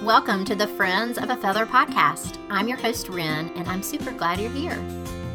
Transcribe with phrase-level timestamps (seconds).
[0.00, 2.36] Welcome to the Friends of a Feather podcast.
[2.50, 4.76] I'm your host, Ren, and I'm super glad you're here.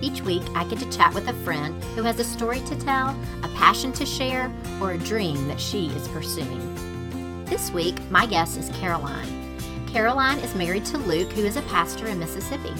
[0.01, 3.09] Each week, I get to chat with a friend who has a story to tell,
[3.43, 7.45] a passion to share, or a dream that she is pursuing.
[7.45, 9.57] This week, my guest is Caroline.
[9.87, 12.73] Caroline is married to Luke, who is a pastor in Mississippi.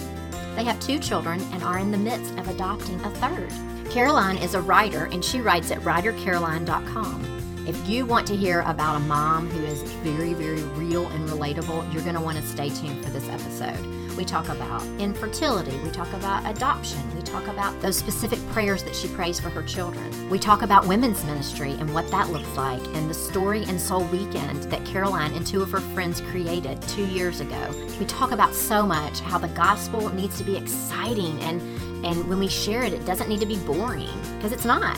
[0.56, 3.50] They have two children and are in the midst of adopting a third.
[3.90, 7.37] Caroline is a writer, and she writes at writercaroline.com.
[7.68, 11.92] If you want to hear about a mom who is very, very real and relatable,
[11.92, 13.78] you're going to want to stay tuned for this episode.
[14.16, 18.96] We talk about infertility, we talk about adoption, we talk about those specific prayers that
[18.96, 20.30] she prays for her children.
[20.30, 24.04] We talk about women's ministry and what that looks like, and the Story and Soul
[24.04, 27.70] Weekend that Caroline and two of her friends created two years ago.
[28.00, 31.60] We talk about so much how the gospel needs to be exciting and
[32.02, 34.96] and when we share it, it doesn't need to be boring because it's not.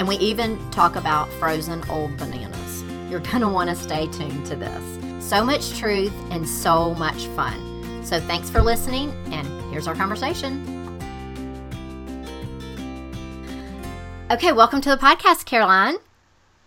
[0.00, 2.82] And we even talk about frozen old bananas.
[3.10, 5.28] You're going to want to stay tuned to this.
[5.28, 8.02] So much truth and so much fun.
[8.02, 10.66] So thanks for listening, and here's our conversation.
[14.30, 15.96] Okay, welcome to the podcast, Caroline.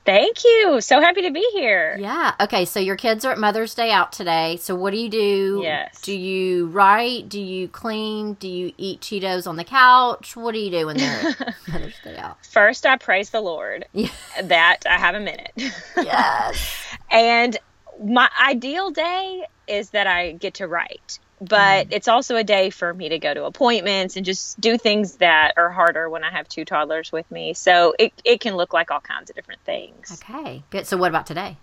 [0.06, 0.82] Thank you.
[0.82, 1.96] So happy to be here.
[2.00, 2.34] Yeah.
[2.42, 2.66] Okay.
[2.66, 4.58] So your kids are at Mother's Day out today.
[4.58, 5.62] So what do you do?
[5.64, 6.02] Yes.
[6.02, 7.30] Do you write?
[7.30, 8.34] Do you clean?
[8.34, 10.36] Do you eat Cheetos on the couch?
[10.36, 11.36] What do you do when they're
[11.68, 12.46] Mother's Day out?
[12.46, 14.09] First, I praise the Lord Yeah.
[14.44, 15.52] that I have a minute.
[15.96, 16.84] Yes.
[17.12, 17.58] and
[18.04, 21.20] my ideal day is that I get to write.
[21.44, 21.94] But mm-hmm.
[21.94, 25.53] it's also a day for me to go to appointments and just do things that
[25.58, 27.53] are harder when I have two toddlers with me.
[27.53, 30.22] So it, it can look like all kinds of different things.
[30.23, 30.63] Okay.
[30.69, 30.88] Good.
[30.88, 31.58] So what about today?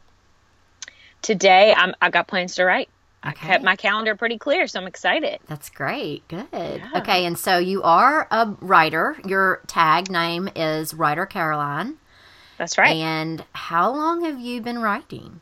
[1.23, 2.89] Today, I'm, I got plans to write.
[3.23, 3.49] I Okay.
[3.49, 5.41] kept my calendar pretty clear, so I'm excited.
[5.47, 6.27] That's great.
[6.29, 6.47] Good.
[6.53, 7.25] Okay.
[7.27, 9.17] And so you are a writer.
[9.27, 11.97] Your tag name is Writer Caroline.
[12.59, 12.97] That's right.
[12.97, 15.41] And how long have you been writing?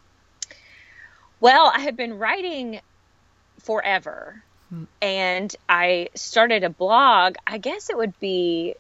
[1.41, 2.81] Well, I have been writing
[3.69, 4.43] forever.
[5.03, 8.75] And I started a blog, I guess it would be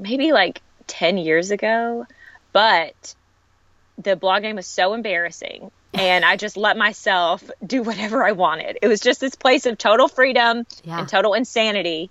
[0.00, 2.06] maybe like 10 years ago,
[2.52, 3.14] but
[3.98, 5.70] the blog name was so embarrassing.
[5.94, 8.78] And I just let myself do whatever I wanted.
[8.82, 10.98] It was just this place of total freedom Yeah.
[11.00, 12.10] and total insanity.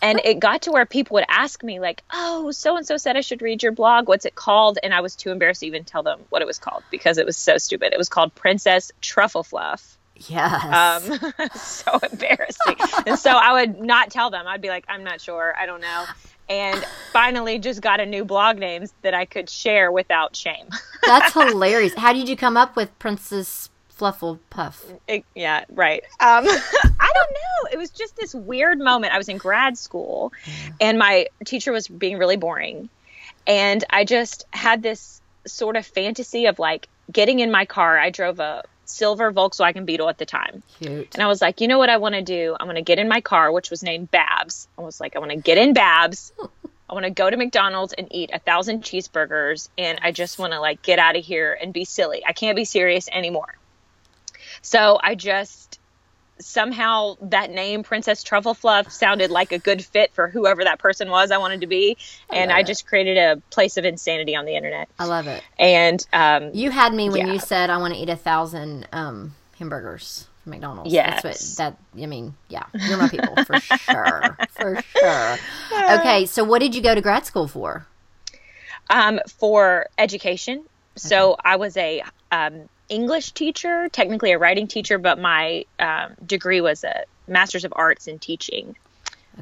[0.00, 3.16] And it got to where people would ask me, like, oh, so and so said
[3.16, 4.06] I should read your blog.
[4.06, 4.78] What's it called?
[4.82, 7.26] And I was too embarrassed to even tell them what it was called because it
[7.26, 7.92] was so stupid.
[7.92, 9.97] It was called Princess Truffle Fluff.
[10.26, 11.08] Yes.
[11.08, 12.76] Um, so embarrassing.
[13.06, 14.46] and so I would not tell them.
[14.46, 15.54] I'd be like, I'm not sure.
[15.58, 16.04] I don't know.
[16.48, 20.66] And finally, just got a new blog names that I could share without shame.
[21.04, 21.94] That's hilarious.
[21.94, 24.84] How did you come up with Princess Fluffle Puff?
[25.06, 26.02] It- yeah, right.
[26.20, 27.68] Um, I don't know.
[27.72, 29.12] It was just this weird moment.
[29.12, 30.32] I was in grad school,
[30.80, 32.88] and my teacher was being really boring,
[33.46, 37.98] and I just had this sort of fantasy of like getting in my car.
[37.98, 40.62] I drove a silver Volkswagen Beetle at the time.
[40.78, 41.14] Cute.
[41.14, 42.56] And I was like, you know what I want to do?
[42.58, 44.68] I'm going to get in my car, which was named Babs.
[44.76, 46.32] I was like, I want to get in Babs.
[46.90, 49.68] I want to go to McDonald's and eat a thousand cheeseburgers.
[49.76, 52.24] And I just want to like get out of here and be silly.
[52.26, 53.56] I can't be serious anymore.
[54.62, 55.77] So I just
[56.40, 61.10] somehow that name, Princess Truffle Fluff, sounded like a good fit for whoever that person
[61.10, 61.96] was I wanted to be.
[62.30, 64.88] And love I just created a place of insanity on the internet.
[64.98, 65.42] I love it.
[65.58, 67.32] And um, You had me when Yeah.
[67.32, 70.92] you said I want to eat a thousand um, hamburgers from McDonald's.
[70.92, 71.22] Yes.
[71.22, 72.64] That's what that I mean, yeah.
[72.86, 74.36] You're my people for sure.
[74.50, 75.38] For sure.
[75.90, 77.86] Okay, so what did you go to grad school for?
[78.90, 80.64] um, for education.
[80.96, 86.60] So I was a um, English teacher, technically a writing teacher, but my um, degree
[86.60, 88.74] was a Master's of Arts in Teaching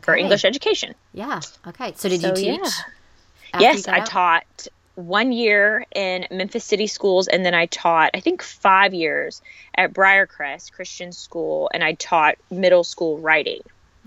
[0.02, 0.94] for English education.
[1.14, 1.40] Yeah.
[1.66, 1.92] Okay.
[1.96, 2.60] So did So, you teach?
[2.60, 2.70] yeah.
[3.54, 4.06] after you yes, I out?
[4.06, 9.42] taught one year in Memphis City schools, and then I taught I think five years
[9.74, 13.60] at Briarcrest Christian School, and I taught middle school writing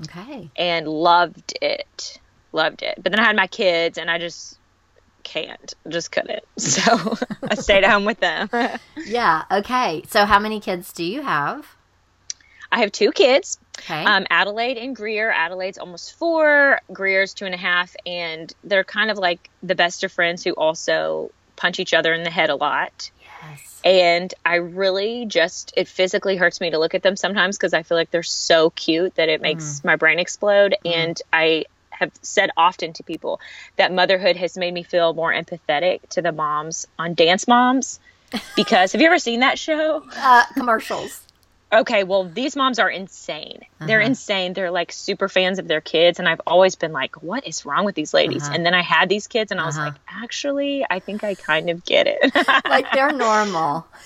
[0.03, 0.49] Okay.
[0.57, 2.19] and loved it,
[2.51, 2.95] loved it.
[3.01, 4.57] But then I had my kids, and I just
[5.29, 6.43] can't, just couldn't.
[6.57, 7.15] So
[7.49, 8.49] I stayed home with them.
[9.05, 9.43] Yeah.
[9.49, 10.03] Okay.
[10.07, 11.65] So how many kids do you have?
[12.71, 14.03] I have two kids, Okay.
[14.03, 15.31] um, Adelaide and Greer.
[15.31, 20.03] Adelaide's almost four, Greer's two and a half, and they're kind of like the best
[20.03, 23.09] of friends who also punch each other in the head a lot.
[23.41, 23.81] yes.
[23.83, 27.81] And I really just, it physically hurts me to look at them sometimes because I
[27.83, 30.75] feel like they're so cute that it makes my brain explode.
[30.85, 31.65] And I
[31.99, 33.39] have said often to people
[33.75, 37.99] that motherhood has made me feel more empathetic to the moms on Dance Moms.
[38.55, 40.03] Because have you ever seen that show?
[40.15, 41.21] Uh, commercials.
[41.71, 43.59] Okay, well, these moms are insane.
[43.79, 44.07] They're Uh-huh.
[44.07, 44.53] insane.
[44.53, 46.17] They're like super fans of their kids.
[46.19, 48.43] And I've always been like, what is wrong with these ladies?
[48.43, 48.53] Uh-huh.
[48.55, 49.85] And then I had these kids and I was Uh-huh.
[49.85, 52.31] like, actually, I think I kind of get it.
[52.65, 53.85] Like they're normal.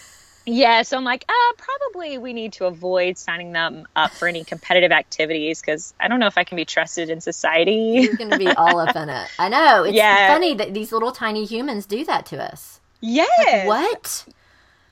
[0.45, 4.43] Yeah, so I'm like, uh, probably we need to avoid signing them up for any
[4.43, 7.99] competitive activities because I don't know if I can be trusted in society.
[8.03, 9.29] You're going to be all up in it.
[9.39, 9.83] I know.
[9.87, 10.27] It's Yeah.
[10.27, 12.81] funny that these little tiny humans do that to us.
[12.99, 13.65] Yes.
[13.65, 14.25] What?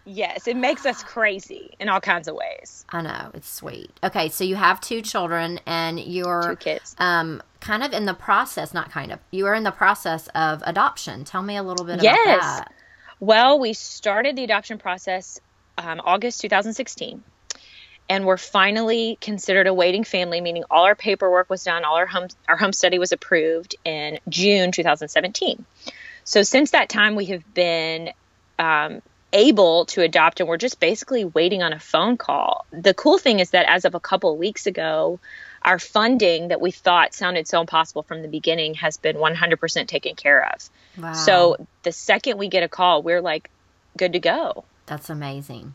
[0.05, 2.85] Yes, it makes us crazy in all kinds of ways.
[2.89, 3.31] I know.
[3.33, 3.91] It's sweet.
[4.03, 6.95] Okay, so you have two children and you're Two kids.
[6.97, 9.19] um kind of in the process, not kind of.
[9.31, 11.23] You are in the process of adoption.
[11.23, 12.15] Tell me a little bit Yes.
[12.43, 12.73] about that.
[13.21, 15.39] Well, we started the adoption process
[15.77, 17.23] um, August 2016,
[18.09, 22.07] and we're finally considered a waiting family, meaning all our paperwork was done, all our
[22.07, 25.63] home our home study was approved in June 2017.
[26.23, 28.09] So since that time, we have been
[28.57, 32.65] um, able to adopt, and we're just basically waiting on a phone call.
[32.71, 35.19] The cool thing is that as of a couple of weeks ago.
[35.63, 40.15] Our funding that we thought sounded so impossible from the beginning has been 100% taken
[40.15, 40.69] care of.
[40.97, 41.13] Wow.
[41.13, 43.49] So the second we get a call, we're like
[43.97, 44.63] good to go.
[44.87, 45.73] that's amazing.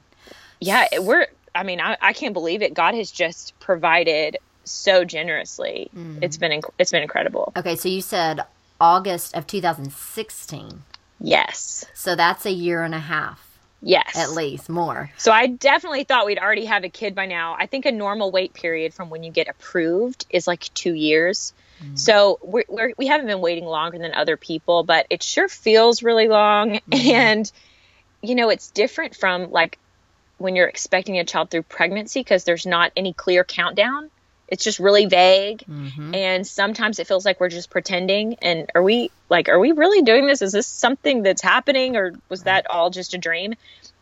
[0.61, 1.27] Yeah, it- we're.
[1.55, 2.75] I mean, I, I can't believe it.
[2.75, 5.89] God has just provided so generously.
[5.97, 6.19] Mm.
[6.23, 7.53] It's been inc- it's been incredible.
[7.57, 8.41] Okay, so you said
[8.81, 10.83] August of 2016.
[11.19, 13.46] Yes, So that's a year and a half
[13.87, 15.11] yes, at least, more.
[15.17, 17.57] So I definitely thought we'd already have a kid by now.
[17.59, 21.53] I think a normal wait period from when you get approved is like two years.
[21.95, 26.03] So we're, we're, we haven't been waiting longer than other people, but it sure feels
[26.03, 26.81] really long.
[26.91, 27.51] And,
[28.23, 29.79] you know, it's different from like
[30.39, 34.11] when you're expecting a child through pregnancy because there's not any clear countdown.
[34.49, 35.65] It's just really vague.
[35.65, 38.37] hmm And sometimes it feels like we're just pretending.
[38.41, 40.43] And are we like, are we really doing this?
[40.43, 43.55] Is this something that's happening or was that all just a dream?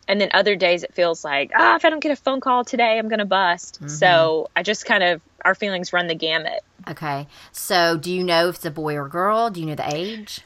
[0.06, 2.64] And then other days it feels like, ah, if I don't get a phone call
[2.64, 3.78] today, I'm going to bust.
[3.88, 6.60] So I just kind of, our feelings run the gamut.
[6.88, 7.26] Okay.
[7.52, 9.48] So do you know if it's a boy or girl?
[9.48, 10.40] Do you know the age?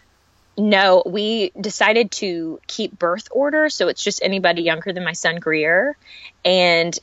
[0.57, 3.69] No, we decided to keep birth order.
[3.69, 5.97] So it's just anybody younger than my son Greer.
[6.45, 6.97] And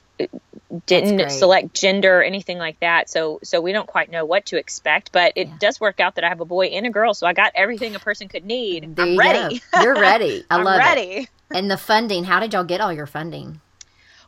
[0.87, 3.09] didn't select gender or anything like that.
[3.09, 5.57] So so we don't quite know what to expect, but it Yeah.
[5.59, 7.95] does work out that I have a boy and a girl, so I got everything
[7.95, 8.95] a person could need.
[8.95, 9.61] There I'm you ready.
[9.73, 9.81] go.
[9.81, 10.43] You're ready.
[10.49, 10.85] I love it.
[10.85, 11.27] ready.
[11.53, 13.61] And the funding, how did y'all get all your funding?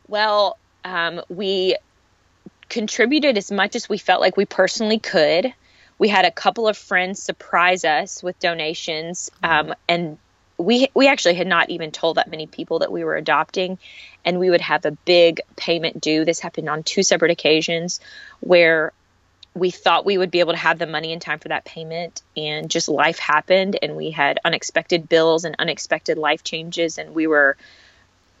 [0.06, 1.76] Well, um, we
[2.68, 5.52] contributed as much as we felt like we personally could.
[5.98, 10.18] We had a couple of friends surprise us with donations, um, and
[10.58, 13.78] we we actually had not even told that many people that we were adopting,
[14.24, 16.24] and we would have a big payment due.
[16.24, 18.00] This happened on two separate occasions,
[18.40, 18.92] where
[19.54, 22.22] we thought we would be able to have the money in time for that payment,
[22.36, 27.28] and just life happened, and we had unexpected bills and unexpected life changes, and we
[27.28, 27.56] were,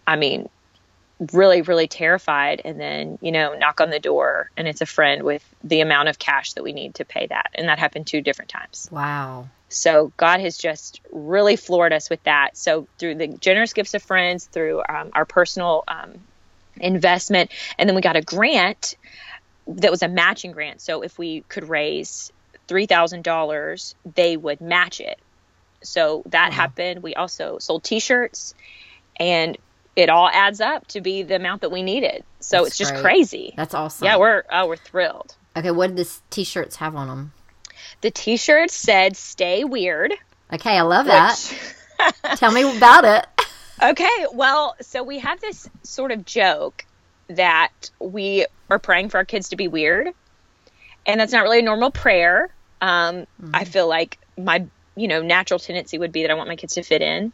[0.06, 0.48] I mean,
[1.32, 5.24] really really terrified and then you know knock on the door and it's a friend
[5.24, 8.20] with the amount of cash that we need to pay that and that happened two
[8.20, 9.48] different times Wow.
[9.68, 14.02] So god has just really floored us with that so through the generous gifts of
[14.02, 16.14] friends through um, our personal um,
[16.78, 18.96] investment and then we got a grant
[19.66, 22.32] that was a matching grant so if we could raise
[22.68, 25.18] $3000 they would match it
[25.82, 26.56] so that Wow.
[26.56, 28.54] happened we also sold t-shirts
[29.20, 29.58] and
[29.96, 32.92] it all adds up to be the amount that we needed so That's it's just
[32.92, 33.02] great.
[33.02, 34.04] crazy That's awesome.
[34.06, 37.32] yeah we're oh, we're thrilled okay, what did the t-shirts have on them?
[38.00, 40.14] The t-shirt said stay weird
[40.52, 41.38] Okay, I love that.
[41.98, 43.26] which Tell me about it.
[43.82, 46.84] Okay, well, so we have this sort of joke
[47.28, 50.08] that we are praying for our kids to be weird,
[51.06, 52.48] and that's not really a normal prayer.
[52.80, 56.56] Um, I feel like my, you know, natural tendency would be that I want my
[56.56, 57.32] kids to fit in,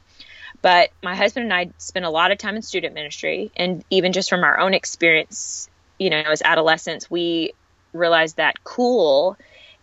[0.60, 4.12] but my husband and I spend a lot of time in student ministry, and even
[4.12, 5.68] just from our own experience,
[5.98, 7.52] you know, as adolescents, we
[7.92, 9.36] realized that cool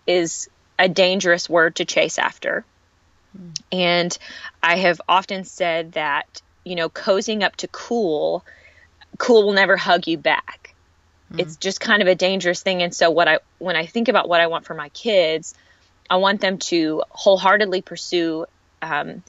[0.06, 0.50] is
[0.82, 2.66] a dangerous word to chase after.
[3.72, 4.18] And
[4.62, 8.44] I have often said that, you know, cozying up to cool,
[9.18, 10.74] cool will never hug you back.
[11.38, 12.82] It's just kind of a dangerous thing.
[12.82, 15.54] And so what I when I think about what I want for my kids,
[16.10, 18.48] I want them to wholeheartedly pursue
[18.82, 19.24] um,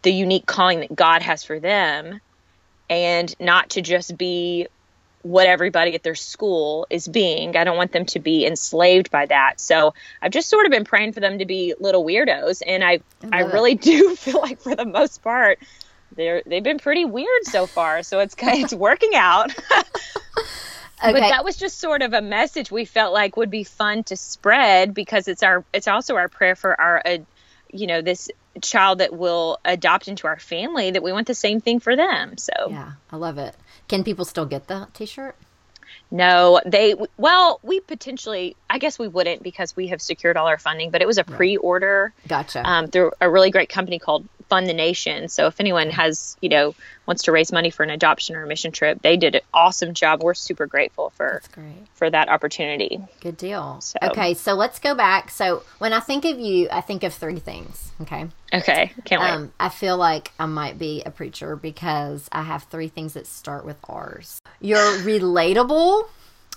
[0.00, 2.20] the unique calling that God has for them
[2.88, 4.68] and not to just be
[5.22, 7.56] what everybody at their school is being.
[7.56, 9.60] I don't want them to be enslaved by that.
[9.60, 12.62] So I've just sort of been praying for them to be little weirdos.
[12.66, 13.00] And I,
[13.30, 13.52] I I it.
[13.52, 15.58] really do feel like for the most part,
[16.14, 18.02] they're, they've been pretty weird so far.
[18.02, 19.54] So it's kind it's working out.
[21.04, 21.12] Okay.
[21.14, 24.16] But that was just sort of a message we felt like would be fun to
[24.16, 27.18] spread because it's our it's also our prayer for our uh,
[27.72, 31.60] you know this child that will adopt into our family that we want the same
[31.60, 32.36] thing for them.
[32.38, 33.54] So yeah, I love it.
[33.88, 35.36] Can people still get the t-shirt?
[36.10, 40.58] no, they well we potentially I guess we wouldn't because we have secured all our
[40.58, 42.68] funding, but it was a pre-order Gotcha.
[42.68, 45.28] um, through a really great company called fund the nation.
[45.30, 46.74] So if anyone has, you know,
[47.06, 49.94] wants to raise money for an adoption or a mission trip, they did an awesome
[49.94, 50.22] job.
[50.22, 51.40] We're super grateful for
[51.94, 53.00] for that opportunity.
[53.22, 53.80] Good deal.
[53.80, 55.30] So- Okay, so let's go back.
[55.30, 57.92] So when I think of you, I think of three things.
[58.02, 58.26] Okay.
[58.52, 59.30] Okay, can't wait.
[59.30, 63.26] Um, I feel like I might be a preacher because I have three things that
[63.26, 64.38] start with R's.
[64.60, 66.08] You're relatable,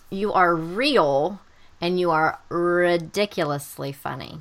[0.09, 1.39] you are real,
[1.79, 4.39] and you are ridiculously funny.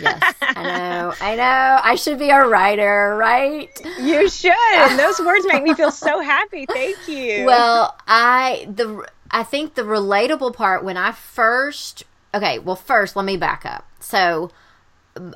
[0.00, 1.80] Yes, I know, I know.
[1.82, 3.70] I should be a writer, right?
[4.00, 4.52] You should.
[4.96, 6.66] Those words make me feel so happy.
[6.66, 7.44] Thank you.
[7.44, 13.24] Well, I the I think the relatable part when I first okay, well first let
[13.24, 13.86] me back up.
[14.00, 14.50] So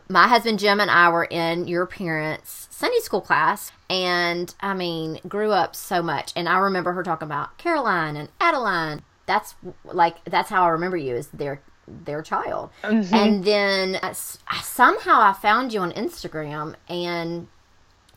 [0.08, 5.20] my husband Jim and I were in your parents' Sunday school class and I mean
[5.28, 9.02] grew up so much and I remember her talking about Caroline and Adeline.
[9.26, 12.70] That's like that's how I remember you is their their child.
[13.12, 17.48] And then uh, somehow I found you on Instagram and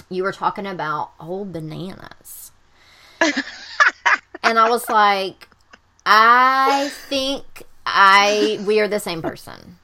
[0.10, 2.52] you were talking about old bananas.
[3.22, 5.48] and I was like,
[6.06, 9.78] I think I we are the same person.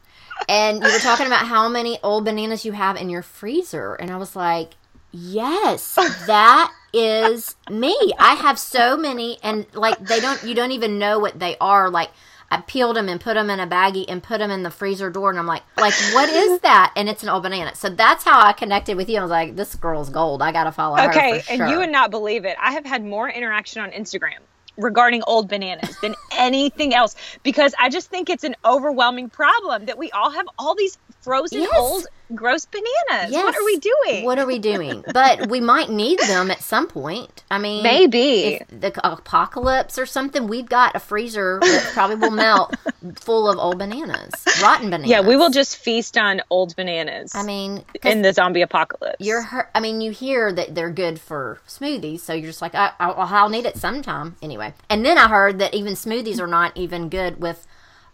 [0.47, 4.11] And you were talking about how many old bananas you have in your freezer, and
[4.11, 4.73] I was like,
[5.11, 7.95] yes, that is me.
[8.19, 11.89] I have so many, and like they don't, you don't even know what they are.
[11.89, 12.09] Like
[12.57, 15.09] I peeled them and put them in a baggie and put them in the freezer
[15.09, 16.93] door, and I'm like, like what is that?
[16.95, 17.75] And it's an old banana.
[17.75, 19.19] So that's how I connected with you.
[19.19, 20.41] I was like, this girl's gold.
[20.41, 21.09] I gotta follow her.
[21.09, 21.67] okay, and sure.
[21.67, 22.55] you would not believe it.
[22.61, 24.39] I have had more interaction on Instagram
[24.77, 29.99] regarding old bananas than anything else because I just think it's an overwhelming problem that
[29.99, 31.71] we all have all these frozen Yes.
[31.77, 33.33] old gross bananas.
[33.33, 34.25] What are we doing?
[34.25, 35.03] What are we doing?
[35.13, 37.43] But we might need them at some point.
[37.49, 38.61] I mean, Maybe.
[38.69, 42.75] the apocalypse or something, we've got a freezer that probably will melt
[43.15, 45.09] full of old bananas, rotten bananas.
[45.09, 47.33] yeah, we will just feast on old bananas.
[47.35, 49.17] I mean, in the zombie apocalypse.
[49.19, 49.43] you're.
[49.73, 53.09] I mean, you hear that they're good for smoothies, so you're just like, I, I,
[53.09, 54.73] I'll need it sometime anyway.
[54.89, 57.67] And then I heard that even smoothies are not even good with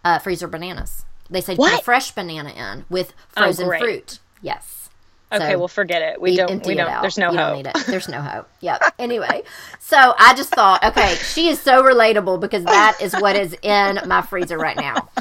[0.03, 1.05] uh, freezer bananas.
[1.29, 3.79] They say put a fresh banana in with Oh, frozen great.
[3.81, 4.19] fruit.
[4.41, 4.89] Yes.
[5.31, 6.19] okay, So- well forget it.
[6.21, 6.65] We don't.
[6.65, 7.01] We don't.
[7.01, 7.48] There's no you hope.
[7.48, 7.86] Don't need it.
[7.88, 8.48] There's no hope.
[8.62, 8.81] Yep.
[9.00, 9.43] Anyway,
[9.79, 14.00] so I just thought, okay, she is so relatable because that is what is in
[14.07, 15.09] my freezer right now.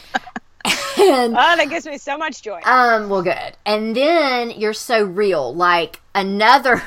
[1.00, 2.60] And Oh, that gives me so much joy.
[2.64, 3.56] um, well, good.
[3.64, 5.54] And then you're so real.
[5.54, 6.82] Like another.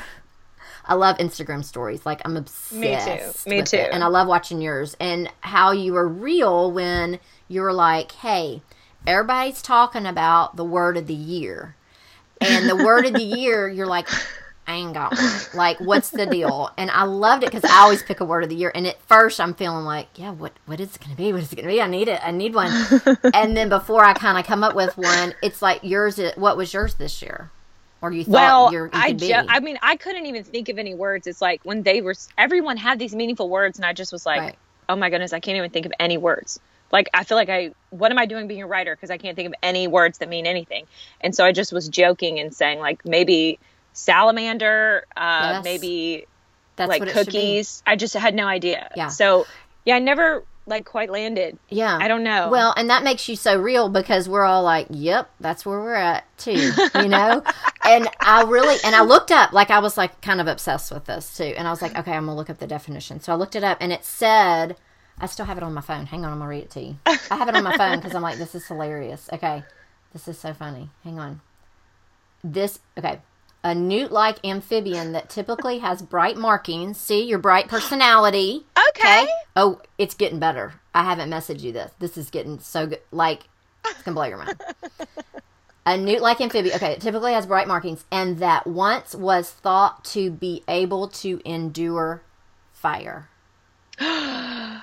[0.84, 2.04] I love Instagram stories.
[2.04, 3.46] Like I'm obsessed.
[3.46, 3.56] Me too.
[3.56, 3.76] Me too.
[3.78, 3.88] it.
[3.92, 8.60] And I love watching yours and how you were real when you were like, "Hey,
[9.06, 11.74] everybody's talking about the word of the year,"
[12.40, 14.08] and the word of the year, you're like,
[14.66, 16.70] "I ain't got one." Like, what's the deal?
[16.76, 18.72] And I loved it because I always pick a word of the year.
[18.74, 21.32] And at first, I'm feeling like, "Yeah, what what is it going to be?
[21.32, 21.80] What is it going to be?
[21.80, 22.20] I need it.
[22.22, 22.72] I need one."
[23.34, 26.20] and then before I kind of come up with one, it's like yours.
[26.36, 27.50] What was yours this year?
[28.02, 30.76] Or you thought well, you're, you I ju- I mean, I couldn't even think of
[30.76, 31.28] any words.
[31.28, 34.40] It's like when they were, everyone had these meaningful words, and I just was like,
[34.40, 34.58] Right.
[34.88, 36.58] oh my goodness, I can't even think of any words.
[36.92, 38.94] Like I feel like I, what am I doing being a writer?
[38.94, 40.84] Because I can't think of any words that mean anything.
[41.20, 43.58] And so I just was joking and saying like maybe
[44.16, 45.64] salamander, uh, Yes.
[45.64, 46.26] maybe
[46.76, 47.32] That's like what it should be.
[47.32, 47.82] cookies.
[47.86, 48.90] I just had no idea.
[48.96, 49.08] Yeah.
[49.08, 49.46] So
[49.84, 51.58] yeah, I never like quite landed.
[51.70, 51.98] Yeah.
[52.00, 52.48] I don't know.
[52.50, 55.94] Well, and that makes you so real because we're all like, "Yep, that's where we're
[55.94, 57.42] at too," you know.
[57.84, 61.06] and I really and I looked up, like I was like kind of obsessed with
[61.06, 63.34] this too, and I was like, "Okay, I'm gonna look up the definition." So I
[63.34, 64.76] looked it up, and it said,
[65.22, 66.06] "I still have it on my phone.
[66.06, 66.98] Hang on, I'm gonna read it to you.
[67.06, 69.30] I have it on my phone because I'm like, this is hilarious.
[69.32, 69.62] Okay,
[70.12, 70.90] this is so funny.
[71.04, 71.40] Hang on.
[72.44, 73.20] This okay."
[73.64, 76.98] A newt-like amphibian that typically has bright markings.
[76.98, 78.66] See your bright personality.
[78.88, 79.28] okay.
[79.54, 80.74] Oh, it's getting better.
[80.92, 81.92] I haven't messaged you this.
[82.00, 83.00] This is getting so good.
[83.12, 83.44] Like,
[83.84, 84.60] it's going to blow your mind.
[85.86, 90.04] A newt like amphibian, okay, it typically has bright markings, and that once was thought
[90.06, 92.22] to be able to endure
[92.72, 93.28] fire.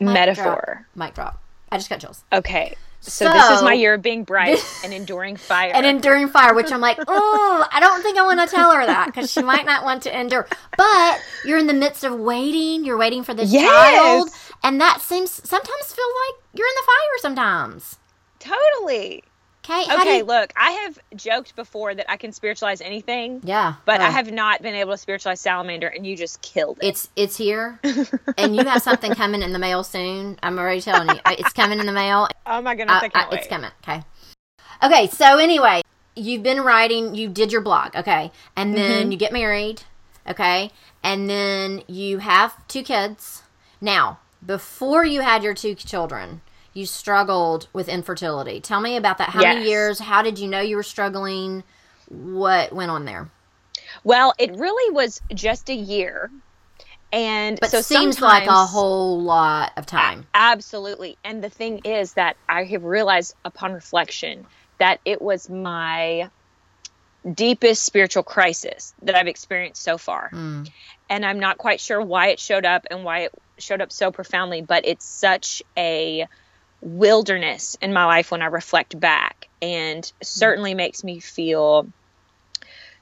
[0.00, 0.86] Mic Metaphor.
[0.94, 1.06] Drop.
[1.06, 1.42] Mic drop.
[1.70, 2.24] I just got chills.
[2.32, 2.74] Okay.
[3.00, 5.70] So, this is my year of being bright and enduring fire.
[5.72, 8.84] And enduring fire, which I'm like, oh, I don't think I want to tell her
[8.84, 10.48] that because she might not want to endure.
[10.76, 12.84] But you're in the midst of waiting.
[12.84, 13.68] You're waiting for this Yes.
[13.70, 14.30] child,
[14.64, 17.18] and that seems sometimes feel like you're in the fire.
[17.20, 17.98] Sometimes,
[18.40, 19.22] totally.
[19.68, 19.94] Okay.
[19.94, 24.10] Okay, you- look, I have joked before that I can spiritualize anything, Yeah, but I
[24.10, 26.86] have not been able to spiritualize salamander, and you just killed it.
[26.88, 27.78] It's it's here,
[28.36, 30.38] and you have something coming in the mail soon.
[30.42, 32.28] I'm already telling you, it's coming in the mail.
[32.46, 33.38] oh my goodness, I, I- I- wait.
[33.40, 33.70] it's coming.
[33.82, 34.02] Okay.
[34.82, 35.06] Okay.
[35.08, 35.82] So anyway,
[36.16, 37.14] you've been writing.
[37.14, 37.94] You did your blog.
[37.96, 39.12] Okay, and then Mm-hmm.
[39.12, 39.82] you get married.
[40.28, 40.70] Okay,
[41.02, 43.42] and then you have two kids.
[43.80, 46.42] Now, before you had your two children,
[46.74, 48.60] you struggled with infertility.
[48.60, 49.30] Tell me about that.
[49.30, 49.98] How many years?
[49.98, 51.64] How did you know you were struggling?
[52.08, 53.30] What went on there?
[54.04, 56.30] Well, it really was just a year.
[57.10, 60.26] And but so seems like a whole lot of time.
[60.34, 61.16] Absolutely.
[61.24, 64.46] And the thing is that I have realized upon reflection
[64.78, 66.30] that it was my
[67.34, 70.30] deepest spiritual crisis that I've experienced so far.
[70.32, 70.70] Mm.
[71.08, 74.12] And I'm not quite sure why it showed up and why it showed up so
[74.12, 76.28] profoundly, but it's such a
[76.80, 81.88] wilderness in my life when I reflect back and certainly makes me feel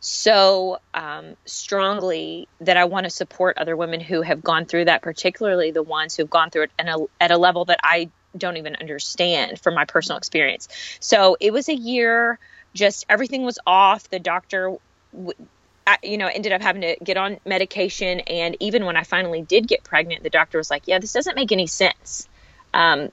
[0.00, 5.02] so um, strongly that I want to support other women who have gone through that,
[5.02, 8.76] particularly the ones who've gone through it a, at a level that I don't even
[8.76, 10.68] understand from my personal experience.
[11.00, 12.38] So it was a year,
[12.74, 14.08] just everything was off.
[14.10, 14.76] The doctor,
[16.02, 18.20] you know, ended up having to get on medication.
[18.20, 21.36] And even when I finally did get pregnant, the doctor was like, yeah, this doesn't
[21.36, 22.28] make any sense.
[22.74, 23.10] Um,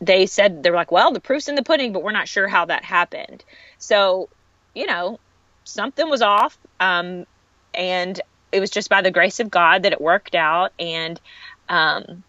[0.00, 2.64] they said, they're like, well, the proof's in the pudding, but we're not sure how
[2.66, 3.44] that happened.
[3.78, 4.28] So,
[4.74, 5.18] you know,
[5.64, 6.56] something was off.
[6.78, 7.26] Um,
[7.74, 8.20] and
[8.52, 10.72] it was just by the grace of God that it worked out.
[10.78, 11.20] And
[11.68, 12.24] um,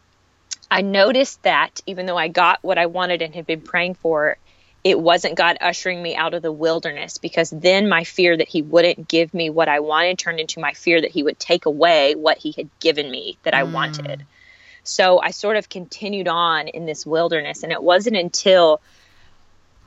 [0.69, 4.37] I noticed that even though I got what I wanted and had been praying for,
[4.83, 8.61] it wasn't God ushering me out of the wilderness because then my fear that He
[8.61, 12.15] wouldn't give me what I wanted turned into my fear that He would take away
[12.15, 13.71] what He had given me that I mm.
[13.71, 14.25] wanted.
[14.91, 17.63] So I sort of continued on in this wilderness.
[17.63, 18.81] And it wasn't until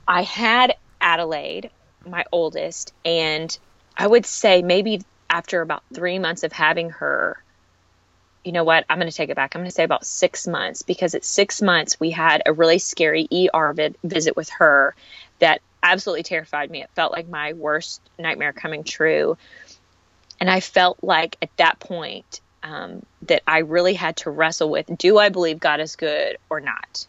[0.07, 1.69] I had Adelaide
[2.07, 3.55] my oldest, and
[3.95, 7.41] I would say maybe after about three months of having her,
[8.43, 8.85] you know what?
[8.89, 9.55] I'm going to take it back.
[9.55, 12.79] I'm going to say about six months because at six months we had a really
[12.79, 14.95] scary ER visit with her
[15.39, 16.81] that absolutely terrified me.
[16.83, 19.37] It felt like my worst nightmare coming true.
[20.39, 24.89] And I felt like at that point um, that I really had to wrestle with
[24.97, 27.05] do I believe God is good or not?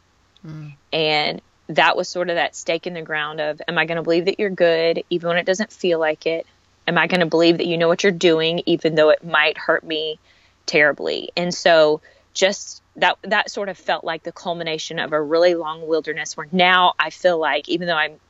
[0.46, 0.74] Mm.
[0.92, 4.02] And that was sort of that stake in the ground of am I going to
[4.02, 6.46] believe that you're good even when it doesn't feel like it?
[6.86, 9.56] Am I going to believe that you know what you're doing even though it might
[9.56, 10.18] hurt me
[10.66, 11.30] terribly?
[11.36, 12.02] And so
[12.34, 16.48] just that that sort of felt like the culmination of a really long wilderness where
[16.52, 18.20] now I feel like even though I'm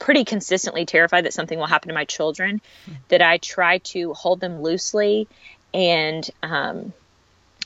[0.00, 2.96] pretty consistently terrified that something will happen to my children mm.
[3.08, 5.28] that I try to hold them loosely
[5.76, 6.92] and um,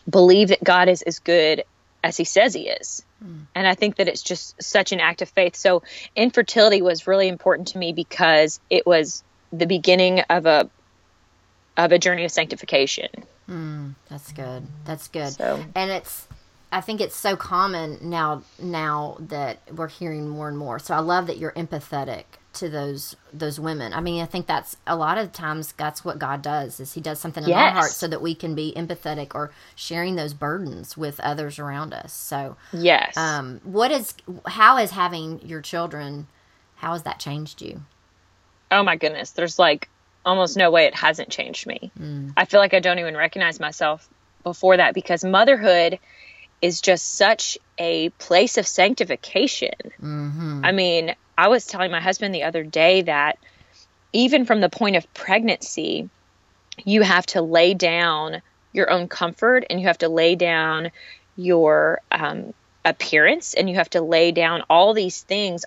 [0.08, 1.62] believe that God is as good
[2.02, 3.04] as he says he is.
[3.24, 3.46] Mm.
[3.54, 5.54] And I think that it's just such an act of faith.
[5.54, 5.84] So
[6.16, 10.68] infertility was really important to me because it was the beginning of a
[11.76, 13.08] of a journey of sanctification.
[13.48, 14.66] Mm, that's good.
[14.84, 15.30] That's good.
[15.30, 15.64] So.
[15.74, 16.26] And it's
[16.72, 20.80] I think it's so common now now that we're hearing more and more.
[20.80, 23.92] So I love that you're empathetic to those those women.
[23.92, 27.00] I mean, I think that's a lot of times that's what God does is he
[27.00, 27.58] does something in yes.
[27.58, 31.94] our heart so that we can be empathetic or sharing those burdens with others around
[31.94, 32.12] us.
[32.12, 33.16] So, yes.
[33.16, 34.14] Um what is
[34.46, 36.26] how is having your children
[36.76, 37.82] how has that changed you?
[38.70, 39.30] Oh my goodness.
[39.32, 39.88] There's like
[40.24, 41.90] almost no way it hasn't changed me.
[41.98, 42.32] Mm.
[42.36, 44.08] I feel like I don't even recognize myself
[44.42, 45.98] before that because motherhood
[46.62, 49.74] is just such a place of sanctification.
[50.00, 50.64] Mm-hmm.
[50.64, 53.38] I mean, I was telling my husband the other day that
[54.12, 56.10] even from the point of pregnancy,
[56.84, 58.42] you have to lay down
[58.74, 60.90] your own comfort and you have to lay down
[61.36, 62.52] your um,
[62.84, 65.64] appearance and you have to lay down all these things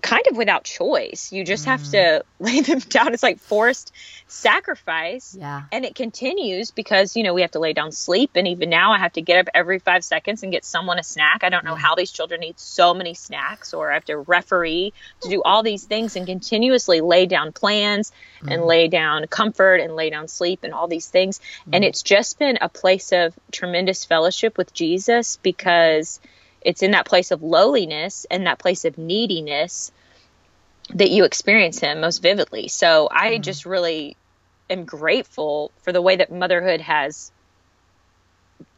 [0.00, 1.32] kind of without choice.
[1.32, 1.68] You just mm.
[1.68, 3.12] have to lay them down.
[3.12, 3.92] It's like forced
[4.26, 5.36] sacrifice.
[5.38, 5.62] Yeah.
[5.72, 8.32] And it continues because, you know, we have to lay down sleep.
[8.34, 11.02] And even now I have to get up every five seconds and get someone a
[11.02, 11.42] snack.
[11.42, 11.78] I don't know yeah.
[11.78, 15.62] how these children eat so many snacks or I have to referee to do all
[15.62, 18.52] these things and continuously lay down plans mm.
[18.52, 21.40] and lay down comfort and lay down sleep and all these things.
[21.66, 21.76] Mm.
[21.76, 26.20] And it's just been a place of tremendous fellowship with Jesus because–
[26.62, 29.92] it's in that place of lowliness and that place of neediness
[30.94, 32.68] that you experience him most vividly.
[32.68, 33.42] So I mm-hmm.
[33.42, 34.16] just really
[34.68, 37.32] am grateful for the way that motherhood has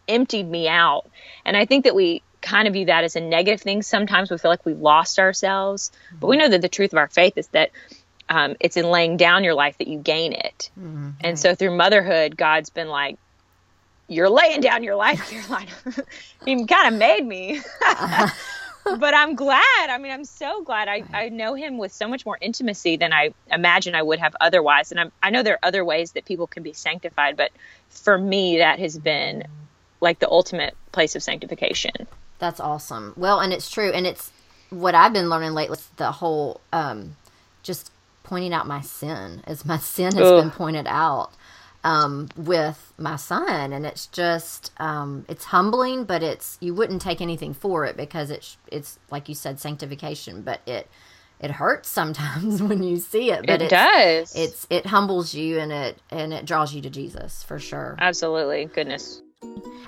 [0.09, 1.09] emptied me out.
[1.45, 3.83] And I think that we kind of view that as a negative thing.
[3.83, 6.17] Sometimes we feel like we've lost ourselves, mm-hmm.
[6.21, 7.71] but we know that the truth of our faith is that
[8.29, 10.71] um, it's in laying down your life that you gain it.
[10.79, 11.11] Mm-hmm.
[11.21, 13.19] And so through motherhood, God's been like,
[14.13, 15.69] you're laying down your life, Caroline.
[16.47, 17.61] you kind of made me.
[18.85, 19.89] but I'm glad.
[19.89, 20.89] I mean, I'm so glad.
[20.89, 24.35] I, I know him with so much more intimacy than I imagine I would have
[24.41, 24.91] otherwise.
[24.91, 27.51] And I'm, I know there are other ways that people can be sanctified, but
[27.89, 29.45] for me, that has been
[30.01, 31.93] like the ultimate place of sanctification.
[32.39, 33.15] That's awesome.
[33.17, 33.91] Well, and it's true.
[33.91, 34.33] And it's
[34.71, 37.17] what I've been learning lately the whole um,
[37.63, 37.93] just
[38.25, 40.43] pointing out my sin as my sin has Ugh.
[40.43, 41.31] been pointed out
[41.85, 47.21] um, with my son, and it's just um, it's humbling, but it's you wouldn't take
[47.21, 50.89] anything for it because it's it's like you said sanctification, but it
[51.41, 54.35] it hurts sometimes when you see it, but it does.
[54.37, 57.97] It's it humbles you and it and it draws you to Jesus for sure.
[57.99, 58.67] Absolutely.
[58.67, 59.23] Goodness.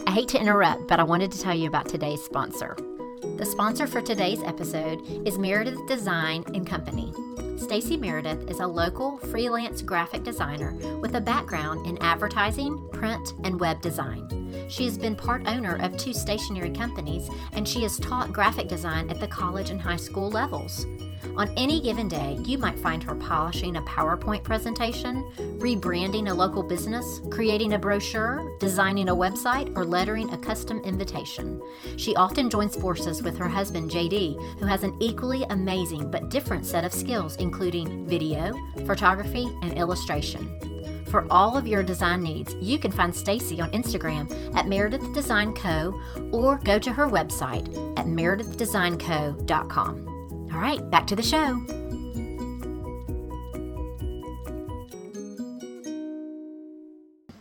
[0.07, 2.77] I hate to interrupt, but I wanted to tell you about today's sponsor.
[3.25, 7.13] The sponsor for today's episode is Meredith Design and Company.
[7.57, 13.59] Stacy Meredith is a local freelance graphic designer with a background in advertising, print, and
[13.59, 14.29] web design.
[14.69, 19.11] She has been part owner of two stationery companies and she has taught graphic design
[19.11, 20.87] at the college and high school levels.
[21.37, 25.25] On any given day, you might find her polishing a PowerPoint presentation,
[25.59, 31.61] rebranding a local business, creating a brochure, designing a website, or lettering a custom invitation.
[31.97, 36.67] She often joins forces with her husband, JD, who has an equally amazing but different
[36.67, 38.55] set of skills, including video,
[38.87, 40.49] photography, and illustration.
[41.07, 45.53] For all of your design needs, you can find Stacy on Instagram at Meredith Design
[45.55, 45.95] Co.
[46.33, 50.14] or go to her website at meredithdesignco.com.
[50.55, 51.61] All right, back to the show.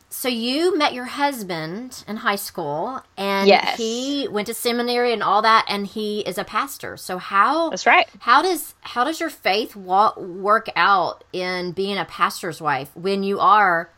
[0.09, 3.77] So you met your husband in high school, and Yes.
[3.77, 6.95] he went to seminary and all that, and he is a pastor.
[6.95, 8.07] So how That's right.
[8.19, 13.23] how does how does your faith wa- work out in being a pastor's wife when
[13.23, 13.89] you are,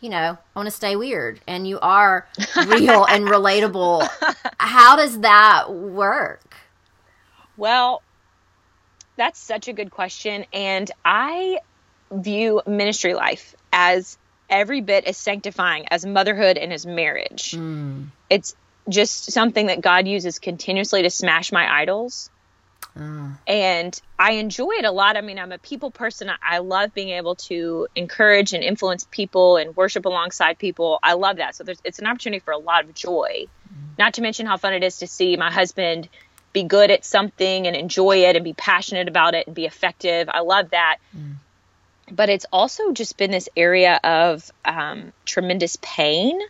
[0.00, 2.26] you know, I want to stay weird, and you are
[2.66, 4.08] real and relatable?
[4.58, 6.54] How does that work?
[7.58, 8.00] Well,
[9.18, 10.46] that's such a good question.
[10.54, 11.58] And I
[12.10, 14.16] view ministry life as
[14.48, 17.50] every bit as sanctifying as motherhood and as marriage.
[17.50, 18.06] Mm.
[18.30, 18.56] It's
[18.88, 22.30] just something that God uses continuously to smash my idols.
[22.98, 25.16] Uh, And I enjoy it a lot.
[25.16, 26.30] I mean, I'm a people person.
[26.42, 30.98] I love being able to encourage and influence people and worship alongside people.
[31.02, 31.54] I love that.
[31.54, 33.46] So there's, it's an opportunity for a lot of joy.
[33.98, 36.08] Not to mention how fun it is to see my husband
[36.52, 40.28] be good at something and enjoy it and be passionate about it and be effective.
[40.28, 40.98] I love that.
[42.10, 46.40] But it's also just been this area of um, tremendous pain.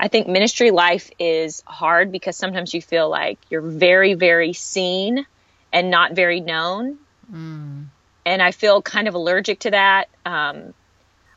[0.00, 5.26] I think ministry life is hard because sometimes you feel like you're very, very seen
[5.72, 6.98] and not very known.
[7.30, 7.84] mm,
[8.24, 10.08] And I feel kind of allergic to that.
[10.24, 10.72] Um,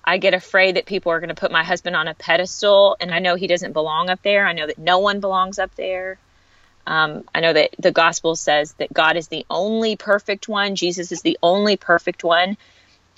[0.06, 3.14] I get afraid that people are going to put my husband on a pedestal, and
[3.14, 4.48] I know he doesn't belong up there.
[4.48, 6.18] I know that no one belongs up there.
[6.90, 11.12] Um, I know that the gospel says that God is the only perfect one, Jesus
[11.12, 12.58] is the only perfect one,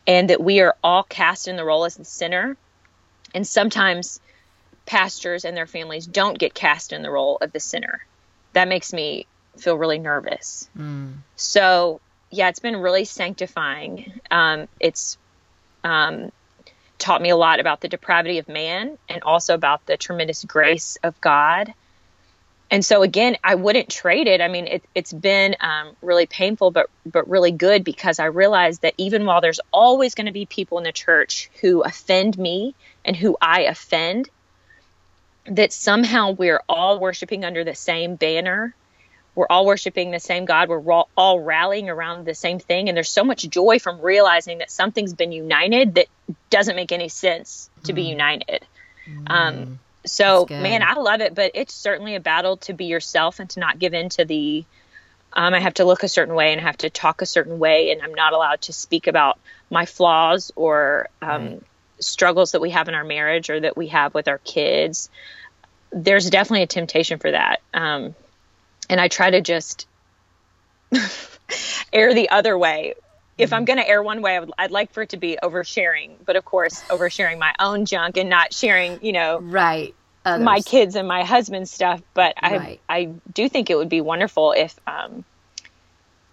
[0.05, 2.57] and that we are all cast in the role as the sinner.
[3.33, 4.19] And sometimes
[4.85, 8.05] pastors and their families don't get cast in the role of the sinner.
[8.51, 9.25] That makes me
[9.57, 10.69] feel really nervous.
[10.77, 14.19] mm, So yeah, it's been really sanctifying.
[14.29, 15.17] Um, it's
[15.85, 16.33] um,
[16.97, 20.97] taught me a lot about the depravity of man and also about the tremendous grace
[21.03, 21.73] of God.
[22.71, 24.41] And so again, I wouldn't trade it.
[24.41, 28.81] I mean, it, it's been um, really painful, but but really good because I realized
[28.81, 32.73] that even while there's always going to be people in the church who offend me
[33.03, 34.29] and who I offend,
[35.45, 38.73] that somehow we're all worshiping under the same banner
[39.33, 40.67] we're all worshiping the same God.
[40.67, 42.89] We're all rallying around the same thing.
[42.89, 46.07] And there's so much joy from realizing that something's been united that
[46.49, 48.65] doesn't make any sense to be united.
[49.27, 53.49] Um, so, man, I love it, but it's certainly a battle to be yourself and
[53.51, 54.65] to not give in to the,
[55.33, 57.59] um, I have to look a certain way and I have to talk a certain
[57.59, 57.91] way.
[57.91, 61.61] And I'm not allowed to speak about my flaws or um,
[61.99, 65.09] struggles that we have in our marriage or that we have with our kids.
[65.91, 67.61] There's definitely a temptation for that.
[67.73, 68.15] Um,
[68.89, 69.87] and I try to just
[71.93, 72.95] err the other way.
[73.37, 75.37] If I'm going to err one way, I would, I'd like for it to be
[75.41, 79.95] oversharing, but of course, oversharing my own junk and not sharing, you know, right.
[80.25, 82.01] my kids and my husband's stuff.
[82.13, 82.79] But Right.
[82.87, 85.25] I, I do think it would be wonderful if um,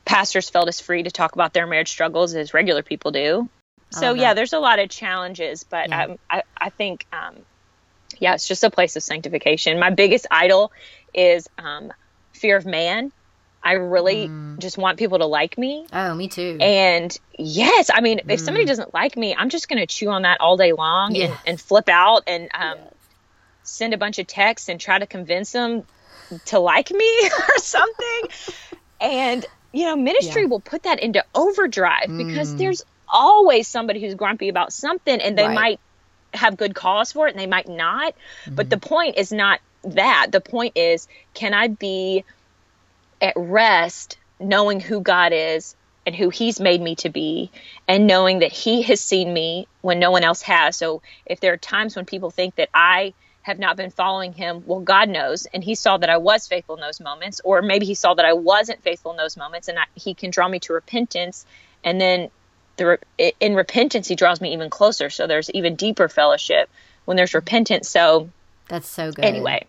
[0.04, 3.48] pastors felt as free to talk about their marriage struggles as regular people do.
[3.90, 6.04] So yeah, there's a lot of challenges, but Yeah.
[6.04, 7.36] um, I, I think, um,
[8.18, 9.78] yeah, it's just a place of sanctification.
[9.78, 10.72] My biggest idol
[11.14, 11.90] is um,
[12.34, 13.12] fear of man.
[13.62, 14.58] I really Mm.
[14.60, 15.86] just want people to like me.
[15.92, 16.58] Oh, me too.
[16.60, 20.22] And yes, I mean, if somebody doesn't like me, I'm just going to chew on
[20.22, 21.34] that all day long and, Mm.
[21.34, 21.40] Yes.
[21.46, 22.78] and flip out and um,
[23.62, 25.84] send a bunch of texts and try to convince them
[26.46, 28.22] to like me or something.
[29.00, 30.48] and, you know, ministry Yeah.
[30.48, 32.58] will put that into overdrive because Mm.
[32.58, 35.54] there's always somebody who's grumpy about something and they Right.
[35.54, 35.80] might
[36.34, 38.14] have good cause for it and they might not.
[38.14, 38.54] Mm-hmm.
[38.54, 40.28] But the point is not that.
[40.32, 42.24] The point is, can I be
[43.20, 45.74] at rest knowing who God is
[46.06, 47.50] and who He's made me to be,
[47.86, 50.76] and knowing that He has seen me when no one else has.
[50.76, 53.12] So if there are times when people think that I
[53.48, 54.62] have not been following him.
[54.66, 55.46] Well, God knows.
[55.46, 57.40] And he saw that I was faithful in those moments.
[57.42, 60.30] Or maybe he saw that I wasn't faithful in those moments and I, he can
[60.30, 61.46] draw me to repentance.
[61.82, 62.30] And then
[62.76, 62.98] the,
[63.40, 65.08] in repentance, he draws me even closer.
[65.08, 66.68] So there's even deeper fellowship
[67.06, 67.88] when there's repentance.
[67.88, 68.28] So
[68.68, 69.24] that's so good.
[69.24, 69.64] Anyway.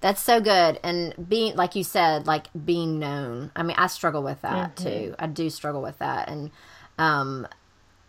[0.00, 0.80] That's so good.
[0.82, 3.50] And being, like you said, like being known.
[3.54, 4.88] I mean, I struggle with that mm-hmm.
[4.88, 5.14] too.
[5.18, 6.28] I do struggle with that.
[6.28, 6.50] And,
[6.98, 7.46] um,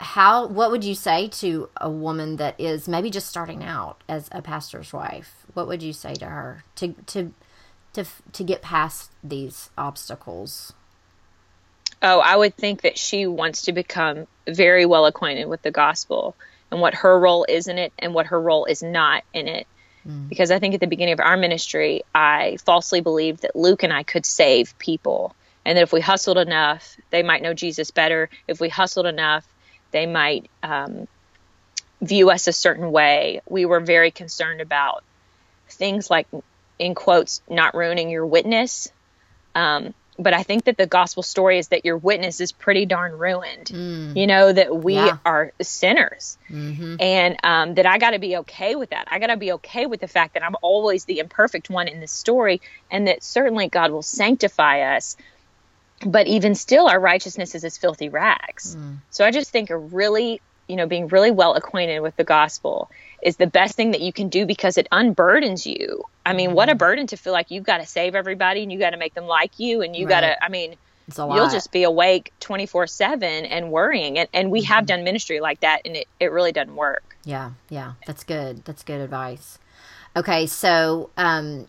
[0.02, 4.28] how what would you say to a woman that is maybe just starting out as
[4.32, 7.32] a pastor's wife what would you say to her to to
[7.94, 10.74] to to get past these obstacles
[12.02, 16.36] oh i would think that she wants to become very well acquainted with the gospel
[16.72, 19.68] and what her role is in it and what her role is not in it
[20.08, 20.30] mm.
[20.30, 23.94] because i think at the beginning of our ministry i falsely believed that luke and
[23.94, 25.36] i could save people
[25.66, 29.46] and that if we hustled enough they might know jesus better if we hustled enough
[29.92, 31.08] they might um,
[32.02, 33.42] view us a certain way.
[33.48, 35.04] We were very concerned about
[35.70, 36.28] things like,
[36.80, 38.92] in quotes, not ruining your witness.
[39.54, 43.18] Um, but I think that the gospel story is that your witness is pretty darn
[43.18, 43.68] ruined.
[43.68, 44.16] Mm.
[44.16, 45.18] You know, that we yeah.
[45.26, 46.38] are sinners.
[46.50, 46.96] Mm-hmm.
[47.00, 49.08] And um, that I got to be okay with that.
[49.10, 52.00] I got to be okay with the fact that I'm always the imperfect one in
[52.00, 55.18] this story, and that certainly God will sanctify us
[56.04, 58.98] but even still our righteousness is as filthy rags mm.
[59.10, 62.90] so i just think a really you know being really well acquainted with the gospel
[63.22, 66.70] is the best thing that you can do because it unburdens you i mean what
[66.70, 66.80] a mm-hmm.
[66.80, 69.26] burden to feel like you've got to save everybody and you got to make them
[69.26, 70.22] like you and you right.
[70.22, 70.76] got to i mean
[71.18, 74.74] you'll just be awake 24 7 and worrying and, and we mm-hmm.
[74.74, 78.64] have done ministry like that and it, it really doesn't work yeah yeah that's good
[78.66, 79.60] that's good advice
[80.16, 81.68] okay so um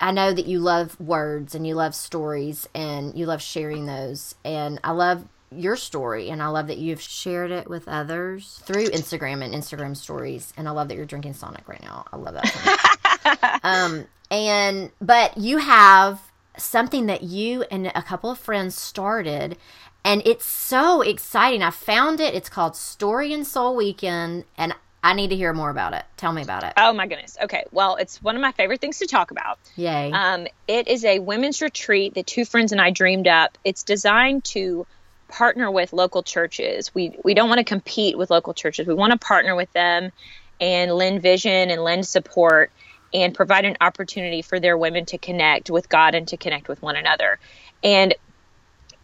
[0.00, 4.34] I know that you love words and you love stories and you love sharing those.
[4.44, 5.24] And I love
[5.56, 9.96] your story and I love that you've shared it with others through Instagram and Instagram
[9.96, 10.52] stories.
[10.56, 12.04] And I love that you're drinking Sonic right now.
[12.12, 13.60] I love that.
[13.62, 16.20] um, and, but you have
[16.56, 19.56] something that you and a couple of friends started
[20.04, 21.62] and it's so exciting.
[21.62, 22.34] I found it.
[22.34, 26.04] It's called Story and Soul Weekend, and I need to hear more about it.
[26.16, 26.74] Tell me about it.
[26.76, 27.36] Oh my goodness.
[27.42, 27.64] Okay.
[27.72, 29.58] Well, it's one of my favorite things to talk about.
[29.76, 30.12] Yay.
[30.12, 33.56] Um, it is a women's retreat that two friends and I dreamed up.
[33.64, 34.86] It's designed to
[35.34, 36.94] partner with local churches.
[36.94, 38.86] We we don't want to compete with local churches.
[38.86, 40.12] We want to partner with them
[40.60, 42.70] and lend vision and lend support
[43.12, 46.80] and provide an opportunity for their women to connect with God and to connect with
[46.82, 47.40] one another.
[47.82, 48.14] And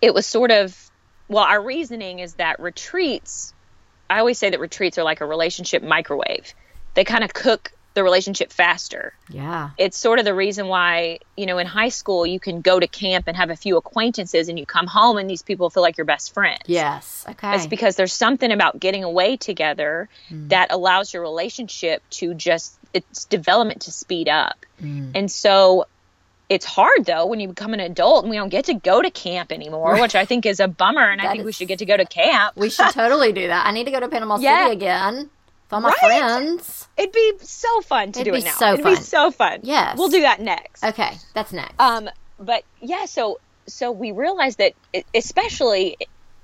[0.01, 0.91] it was sort of
[1.29, 3.53] well, our reasoning is that retreats
[4.09, 6.55] I always say that retreats are like a relationship microwave.
[6.95, 9.13] They kind of cook the relationship faster.
[9.29, 9.71] Yeah.
[9.77, 12.87] It's sort of the reason why, you know, in high school you can go to
[12.87, 15.97] camp and have a few acquaintances and you come home and these people feel like
[15.97, 16.63] your best friends.
[16.67, 17.25] Yes.
[17.29, 17.57] Okay.
[17.57, 20.49] It's because there's something about getting away together mm.
[20.51, 24.65] that allows your relationship to just its development to speed up.
[24.81, 25.13] Mm.
[25.17, 25.87] And so
[26.49, 29.11] it's hard though when you become an adult and we don't get to go to
[29.11, 31.09] camp anymore, which I think is a bummer.
[31.09, 32.57] And I think is, we should get to go to camp.
[32.57, 33.67] we should totally do that.
[33.67, 34.67] I need to go to Panama yeah.
[34.67, 35.31] City again
[35.71, 35.99] with all my right?
[35.99, 36.89] friends.
[36.97, 38.51] It'd be so fun to It'd do it now.
[38.53, 38.95] So It'd fun.
[38.95, 39.61] be so fun.
[39.63, 40.83] Yes, we'll do that next.
[40.85, 41.79] Okay, that's next.
[41.79, 44.73] Um, but yeah, so so we realized that
[45.15, 45.97] especially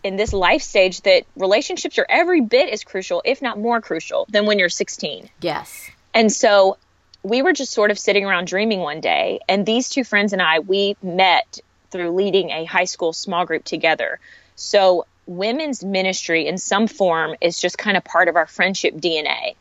[0.04, 4.26] in this life stage that relationships are every bit as crucial, if not more crucial,
[4.30, 5.28] than when you're 16.
[5.40, 5.90] Yes.
[6.14, 6.76] And so
[7.24, 10.40] we were just sort of sitting around dreaming one day, and these two friends and
[10.40, 11.58] I, we met
[11.90, 14.20] through leading a high school small group together.
[14.54, 19.54] So, women's ministry in some form is just kind of part of our friendship DNA.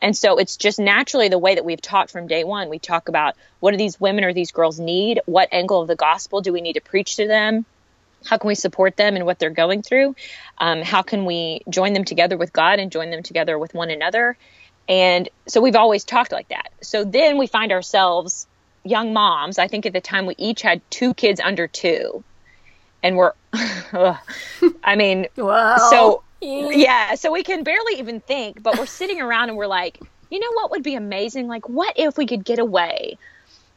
[0.00, 2.68] And so it's just naturally the way that we've talked from day one.
[2.68, 5.20] We talk about what do these women or these girls need?
[5.26, 7.64] What angle of the gospel do we need to preach to them?
[8.24, 10.14] How can we support them in what they're going through?
[10.58, 13.90] Um, how can we join them together with God and join them together with one
[13.90, 14.36] another?
[14.88, 16.70] And so we've always talked like that.
[16.80, 18.46] So then we find ourselves
[18.84, 19.58] young moms.
[19.58, 22.24] I think at the time we each had two kids under two.
[23.02, 29.20] And we're, I mean, so yeah, so we can barely even think, but we're sitting
[29.20, 31.48] around and we're like, you know what would be amazing?
[31.48, 33.18] Like, what if we could get away?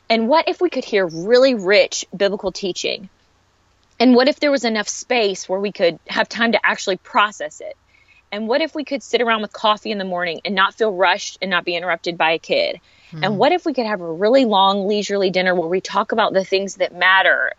[0.09, 3.09] And what if we could hear really rich biblical teaching?
[3.99, 7.61] And what if there was enough space where we could have time to actually process
[7.61, 7.77] it?
[8.31, 10.91] And what if we could sit around with coffee in the morning and not feel
[10.91, 12.79] rushed and not be interrupted by a kid?
[13.11, 13.25] Mm.
[13.25, 16.33] And what if we could have a really long, leisurely dinner where we talk about
[16.33, 17.53] the things that matter?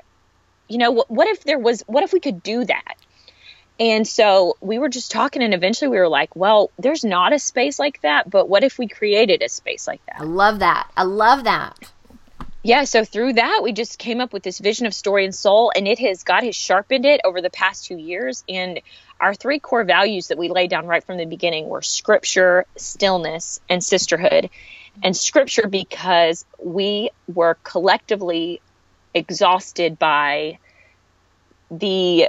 [0.68, 2.94] You know, what, what if there was, what if we could do that?
[3.81, 7.38] And so we were just talking, and eventually we were like, well, there's not a
[7.38, 10.20] space like that, but what if we created a space like that?
[10.20, 10.90] I love that.
[10.96, 11.79] I love that
[12.64, 15.72] yeah, so through that, we just came up with this vision of story and soul,
[15.75, 18.44] and it has God has sharpened it over the past two years.
[18.48, 18.81] And
[19.18, 23.61] our three core values that we laid down right from the beginning were scripture, stillness,
[23.68, 24.48] and sisterhood.
[25.03, 28.61] And scripture because we were collectively
[29.14, 30.59] exhausted by
[31.70, 32.29] the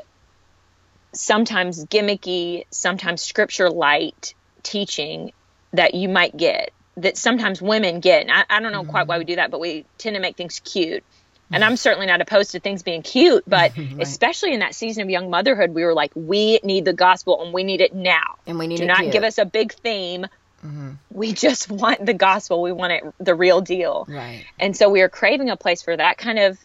[1.14, 5.32] sometimes gimmicky, sometimes scripture light teaching
[5.74, 8.28] that you might get that sometimes women get.
[8.30, 8.92] I, I, don't know mm-hmm.
[8.92, 11.04] quite why we do that, but we tend to make things cute.
[11.52, 13.98] And I'm certainly not opposed to things being cute, but right.
[14.00, 17.54] especially in that season of young motherhood, we were like, we need the gospel and
[17.54, 18.38] we need it now.
[18.48, 19.12] And we need do not cute.
[19.12, 20.26] give us a big theme.
[20.66, 20.92] Mm-hmm.
[21.12, 22.62] We just want the gospel.
[22.62, 24.06] We want it the real deal.
[24.08, 24.46] Right.
[24.60, 26.58] And so we are craving a place for that kind of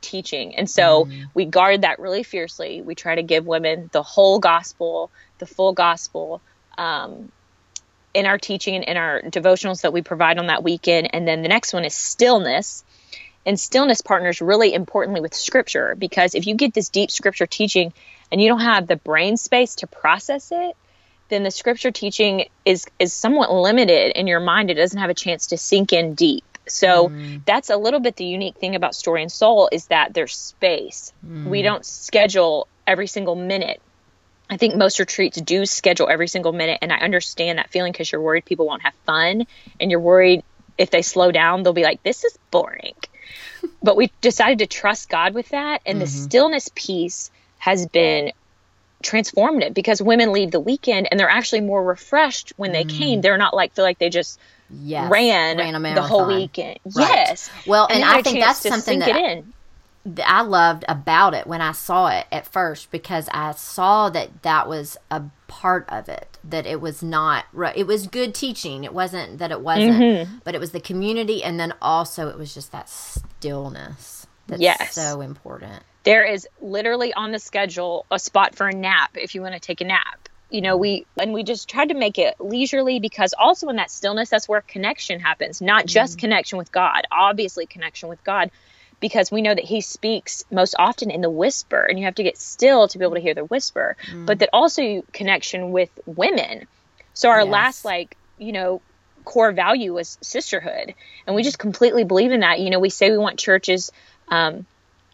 [0.00, 0.56] teaching.
[0.56, 1.24] And so mm-hmm.
[1.34, 2.82] we guard that really fiercely.
[2.82, 6.40] We try to give women the whole gospel, the full gospel,
[6.78, 7.30] um,
[8.14, 11.14] in our teaching and in our devotionals that we provide on that weekend.
[11.14, 12.82] And then the next one is stillness.
[13.44, 17.92] And stillness partners really importantly with scripture because if you get this deep scripture teaching
[18.32, 20.76] and you don't have the brain space to process it,
[21.28, 24.70] then the scripture teaching is is somewhat limited in your mind.
[24.70, 26.55] It doesn't have a chance to sink in deep.
[26.68, 27.44] So mm.
[27.44, 31.12] that's a little bit the unique thing about Story and Soul is that there's space.
[31.24, 31.46] Mm.
[31.46, 33.80] We don't schedule every single minute.
[34.48, 38.10] I think most retreats do schedule every single minute, and I understand that feeling because
[38.12, 39.46] you're worried people won't have fun,
[39.80, 40.44] and you're worried
[40.78, 42.94] if they slow down, they'll be like, "This is boring."
[43.82, 46.04] but we decided to trust God with that, and mm-hmm.
[46.04, 48.32] the stillness piece has been
[49.02, 52.90] transformative because women leave the weekend and they're actually more refreshed when they mm.
[52.90, 53.20] came.
[53.20, 54.38] They're not like feel like they just
[54.70, 56.78] yes, ran, ran the whole weekend.
[56.84, 57.08] Right.
[57.08, 57.50] Yes.
[57.66, 59.42] Well, and, and I think that's something that I,
[60.24, 64.68] I loved about it when I saw it at first because I saw that that
[64.68, 69.38] was a part of it that it was not it was good teaching it wasn't
[69.38, 70.38] that it wasn't mm-hmm.
[70.44, 74.94] but it was the community and then also it was just that stillness that's yes.
[74.94, 79.40] so important there is literally on the schedule a spot for a nap if you
[79.40, 82.36] want to take a nap you know we and we just tried to make it
[82.40, 86.20] leisurely because also in that stillness that's where connection happens not just mm-hmm.
[86.20, 88.50] connection with god obviously connection with god
[88.98, 92.22] because we know that he speaks most often in the whisper and you have to
[92.22, 94.26] get still to be able to hear the whisper mm.
[94.26, 96.66] but that also connection with women
[97.12, 97.48] so our yes.
[97.48, 98.80] last like you know
[99.24, 100.94] core value was sisterhood
[101.26, 103.90] and we just completely believe in that you know we say we want churches
[104.28, 104.66] um,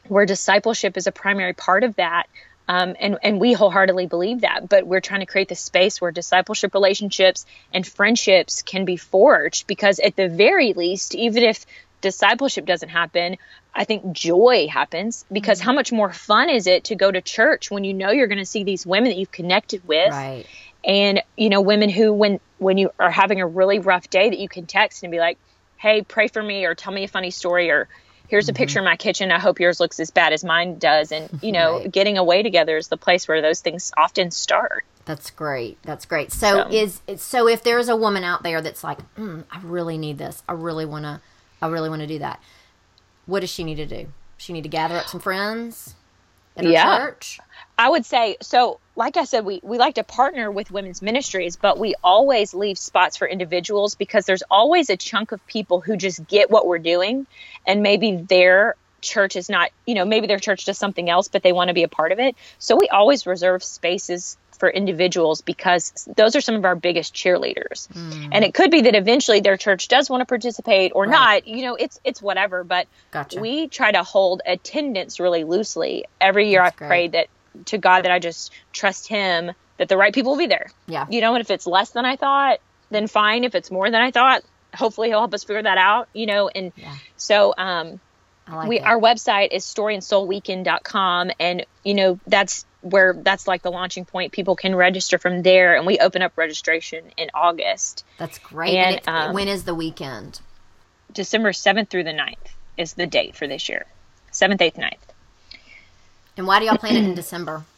[0.08, 2.26] where discipleship is a primary part of that.
[2.68, 6.12] Um, and, and we wholeheartedly believe that, but we're trying to create the space where
[6.12, 7.44] discipleship relationships
[7.74, 11.66] and friendships can be forged because, at the very least, even if
[12.00, 13.36] discipleship doesn't happen,
[13.74, 15.66] I think joy happens because mm-hmm.
[15.66, 18.38] how much more fun is it to go to church when you know you're going
[18.38, 20.10] to see these women that you've connected with?
[20.10, 20.44] Right.
[20.84, 24.38] And, you know, women who, when, when you are having a really rough day, that
[24.38, 25.38] you can text and be like,
[25.78, 27.88] hey, pray for me or tell me a funny story or,
[28.32, 28.86] here's a picture mm-hmm.
[28.86, 29.30] of my kitchen.
[29.30, 31.12] I hope yours looks as bad as mine does.
[31.12, 31.92] And, you know, right.
[31.92, 34.86] getting away together is the place where those things often start.
[35.04, 35.76] That's great.
[35.82, 36.32] That's great.
[36.32, 39.98] So, so is so if there's a woman out there that's like, mm, I really
[39.98, 40.42] need this.
[40.48, 41.20] I really want to
[41.60, 42.40] I really want to do that.
[43.26, 44.06] What does she need to do?
[44.38, 45.94] She need to gather up some friends
[46.56, 46.98] her yeah.
[46.98, 47.40] church?
[47.78, 48.78] I would say so.
[48.94, 52.76] Like I said, we, we like to partner with women's ministries, but we always leave
[52.76, 56.78] spots for individuals because there's always a chunk of people who just get what we're
[56.78, 57.26] doing,
[57.66, 61.42] and maybe their church is not, you know, maybe their church does something else, but
[61.42, 62.36] they want to be a part of it.
[62.58, 67.88] So we always reserve spaces for individuals because those are some of our biggest cheerleaders.
[67.88, 68.28] Mm.
[68.30, 71.10] And it could be that eventually their church does want to participate or right.
[71.10, 71.48] not.
[71.48, 72.62] You know, it's it's whatever.
[72.62, 73.40] But gotcha.
[73.40, 76.04] we try to hold attendance really loosely.
[76.20, 76.86] Every year That's I've great.
[76.86, 77.26] prayed that
[77.64, 80.70] to God that I just trust him that the right people will be there.
[80.86, 81.08] Yeah.
[81.10, 82.60] You know, and if it's less than I thought,
[82.92, 83.42] then fine.
[83.42, 86.46] If it's more than I thought, hopefully he'll help us figure that out, you know,
[86.46, 86.94] and yeah.
[87.16, 87.98] so um
[88.50, 94.04] like we our website is storyandsoulweekend.com and you know that's where that's like the launching
[94.04, 94.32] point.
[94.32, 98.04] People can register from there, and we open up registration in August.
[98.18, 98.74] That's great.
[98.74, 100.40] And, and um, when is the weekend?
[101.12, 102.36] December 7th through the 9th
[102.76, 103.86] is the date for this year
[104.32, 104.96] 7th, 8th, 9th.
[106.36, 107.64] And why do y'all plan it in December?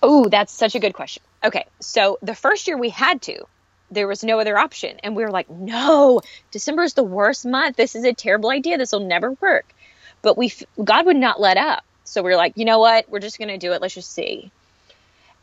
[0.00, 1.24] Oh, that's such a good question.
[1.44, 3.48] Okay, so the first year we had to,
[3.90, 4.96] there was no other option.
[5.02, 6.20] And we were like, no,
[6.52, 7.74] December is the worst month.
[7.74, 8.78] This is a terrible idea.
[8.78, 9.66] This will never work.
[10.22, 10.52] But we,
[10.82, 11.84] God would not let up.
[12.04, 13.08] So we are like, you know what?
[13.08, 13.82] We're just going to do it.
[13.82, 14.50] Let's just see.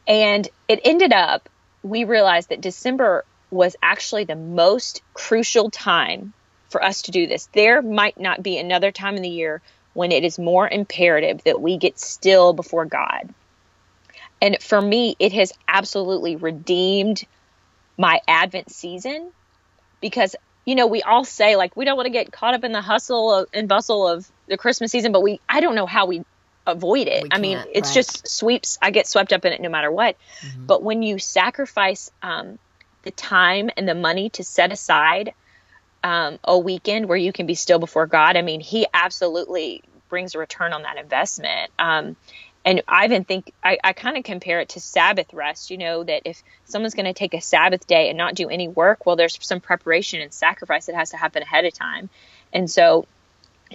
[0.08, 1.50] And it ended up,
[1.84, 6.34] we realized that December was actually the most crucial time
[6.70, 7.48] for us to do this.
[7.54, 9.62] There might not be another time in the year
[9.94, 13.34] when it is more imperative that we get still before God.
[14.42, 17.24] And for me, it has absolutely redeemed
[17.98, 19.32] my Advent season
[20.02, 20.36] because,
[20.66, 22.82] you know, we all say like we don't want to get caught up in the
[22.82, 26.26] hustle and bustle of the Christmas season, but we, I don't know how we
[26.68, 27.24] avoid it.
[27.24, 27.96] We I mean, it's right.
[27.96, 28.78] just sweeps.
[28.82, 30.18] I get swept up in it no matter what.
[30.42, 30.66] Mm-hmm.
[30.66, 32.58] But when you sacrifice um,
[33.04, 35.34] the time and the money to set aside
[36.04, 40.36] um, a weekend where you can be still before God, I mean, He absolutely brings
[40.36, 41.72] a return on that investment.
[41.78, 42.16] Um,
[42.66, 45.70] and I even think I, I kind of compare it to Sabbath rest.
[45.70, 48.68] You know that if someone's going to take a Sabbath day and not do any
[48.68, 52.10] work, well, there's some preparation and sacrifice that has to happen ahead of time.
[52.52, 53.06] And so,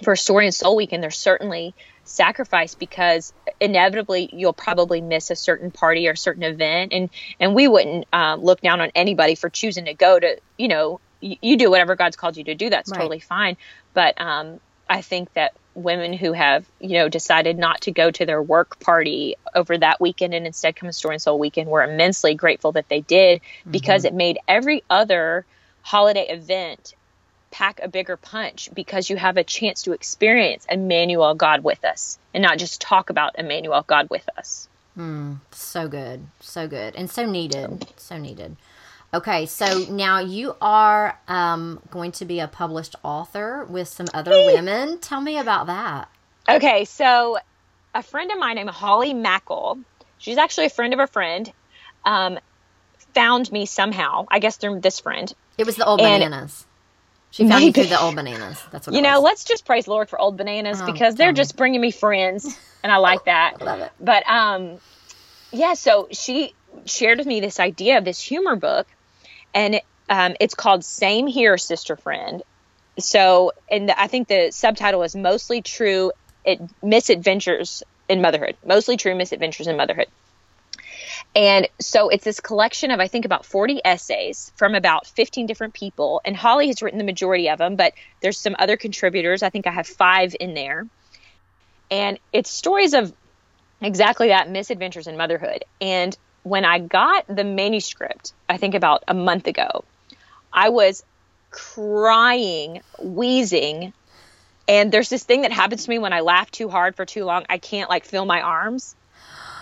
[0.03, 1.73] for Story and Soul Weekend, there's certainly
[2.03, 3.31] sacrifice because
[3.61, 8.05] inevitably you'll probably miss a certain party or a certain event, and and we wouldn't
[8.11, 10.37] um, look down on anybody for choosing to go to.
[10.57, 12.69] You know, you, you do whatever God's called you to do.
[12.69, 12.97] That's Right.
[12.97, 13.55] totally fine.
[13.93, 18.25] But um, I think that women who have you know decided not to go to
[18.25, 21.83] their work party over that weekend and instead come to Story and Soul Weekend, we're
[21.83, 23.71] immensely grateful that they did mm-hmm.
[23.71, 25.45] because it made every other
[25.81, 26.93] holiday event
[27.51, 32.17] pack a bigger punch because you have a chance to experience Emmanuel God with us
[32.33, 34.69] and not just talk about Emmanuel God with us.
[34.97, 36.27] Mm, so good.
[36.39, 36.95] So good.
[36.95, 37.87] And so needed.
[37.97, 38.57] So needed.
[39.13, 44.31] Okay, so now you are um, going to be a published author with some other
[44.31, 44.99] women.
[44.99, 46.07] Tell me about that.
[46.47, 47.37] Okay, so
[47.93, 49.79] a friend of mine named Holly Mackle,
[50.17, 51.51] she's actually a friend of a friend,
[52.05, 52.39] um,
[53.13, 55.31] found me somehow, I guess through this friend.
[55.57, 56.65] It was the old And- bananas.
[57.31, 57.71] She found Maybe.
[57.71, 58.61] through the old bananas.
[58.71, 59.23] That's what You know, was.
[59.23, 61.35] let's just praise Lord for old bananas Oh, because they're me.
[61.35, 63.61] just bringing me friends, and I like that.
[63.61, 63.91] Love it.
[64.01, 64.79] But um,
[65.51, 65.75] yeah.
[65.75, 66.53] So she
[66.85, 68.85] shared with me this idea of this humor book,
[69.53, 72.43] and um, it's called "Same Here, Sister Friend."
[72.99, 76.11] So, and I think the subtitle is "Mostly True
[76.45, 80.07] it, Misadventures in Motherhood." Mostly true misadventures in motherhood.
[81.35, 85.73] And so it's this collection of, I think, about 40 essays from about 15 different
[85.73, 86.21] people.
[86.25, 89.41] And Holly has written the majority of them, but there's some other contributors.
[89.41, 90.87] I think I have five in there.
[91.89, 93.13] And it's stories of
[93.81, 95.63] exactly that misadventures in motherhood.
[95.79, 99.83] And when I got the manuscript, I think about a month ago,
[100.51, 101.03] I was
[101.51, 103.93] crying, wheezing.
[104.67, 107.25] And there's this thing that happens to me when I laugh too hard for too
[107.25, 107.45] long.
[107.49, 108.95] I can't like feel my arms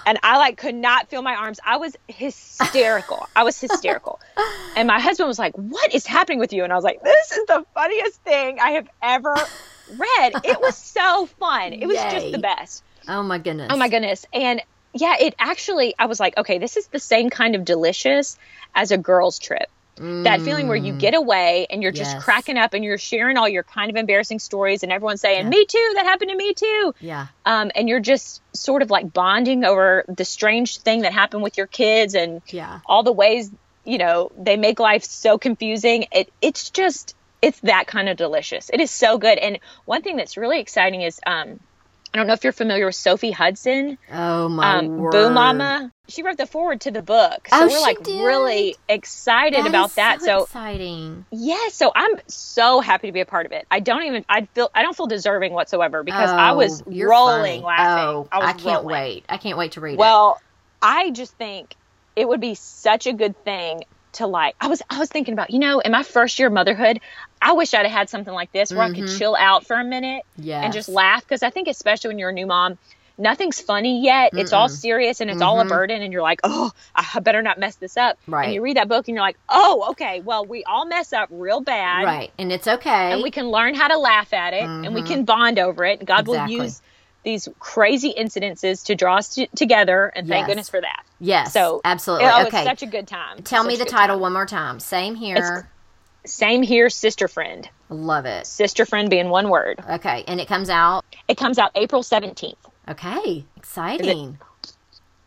[0.05, 1.59] and I like could not feel my arms.
[1.63, 3.27] I was hysterical.
[3.35, 4.19] I was hysterical.
[4.75, 7.31] And my husband was like, "What is happening with you?" And I was like, "This
[7.33, 10.33] is the funniest thing I have ever read.
[10.45, 11.73] It was so fun.
[11.73, 12.11] It was Yay.
[12.11, 12.83] just the best.
[13.09, 13.67] Oh my goodness.
[13.71, 14.25] Oh my goodness.
[14.31, 14.61] And
[14.93, 18.37] yeah, it actually I was like, "Okay, this is the same kind of delicious
[18.73, 19.67] as a girls trip."
[20.23, 22.23] That feeling where you get away and you're just Yes.
[22.23, 25.49] cracking up and you're sharing all your kind of embarrassing stories and everyone's saying, Yeah.
[25.49, 27.27] "Me too, that happened to me too." Yeah.
[27.45, 31.57] um, and you're just sort of like bonding over the strange thing that happened with
[31.57, 32.79] your kids and Yeah.
[32.85, 33.49] all the ways
[33.85, 38.69] you know they make life so confusing it it's just it's that kind of delicious
[38.73, 41.59] it is so good and one thing that's really exciting is um
[42.13, 45.11] i don't know if you're familiar with sophie hudson Oh my um word.
[45.11, 48.23] boo mama she wrote the forward to the book so Oh, we're like did?
[48.23, 51.25] really excited That about that So, so exciting.
[51.31, 53.67] yeah, so I'm so happy to be a part of it.
[53.69, 57.61] I don't even I feel I don't feel deserving whatsoever because I was Oh, rolling
[57.61, 57.61] funny.
[57.61, 58.03] laughing.
[58.07, 58.87] Oh, I was can't rolling.
[58.87, 59.25] wait.
[59.29, 59.99] I can't wait to read it.
[59.99, 60.39] Well,
[60.81, 61.75] I just think
[62.15, 63.81] it would be such a good thing
[64.13, 64.55] to like.
[64.59, 66.99] I was I was thinking about you know in my first year of motherhood,
[67.41, 69.83] I wish I'd have had something like this where I could chill out for a
[69.83, 70.63] minute Yes.
[70.65, 72.77] and just laugh because I think especially when you're a new mom.
[73.17, 74.31] Nothing's funny yet.
[74.33, 77.59] It's all serious and it's all a burden, and you're like, "Oh, I better not
[77.59, 78.45] mess this up." Right.
[78.45, 80.21] And you read that book, and you're like, "Oh, okay.
[80.21, 82.31] Well, we all mess up real bad, Right.
[82.39, 83.11] And it's okay.
[83.11, 86.05] and we can learn how to laugh at it and we can bond over it.
[86.05, 86.29] God Mm-hmm.
[86.31, 86.55] Exactly.
[86.55, 86.81] will use
[87.23, 90.47] these crazy incidences to draw us t- together, and thank Yes.
[90.47, 91.03] goodness for that.
[91.19, 91.51] yes.
[91.51, 92.25] So absolutely.
[92.27, 92.59] Oh, okay.
[92.59, 93.43] it's such a good time.
[93.43, 94.21] Tell me the title time.
[94.21, 94.79] one more time.
[94.79, 95.69] Same here.
[96.25, 97.67] Same here, sister friend.
[97.89, 98.45] Love it.
[98.45, 99.79] Sister friend being one word.
[99.89, 100.23] Okay.
[100.27, 101.05] And it comes out.
[101.27, 102.57] It comes out April seventeenth.
[102.87, 103.45] Okay.
[103.55, 104.37] Exciting.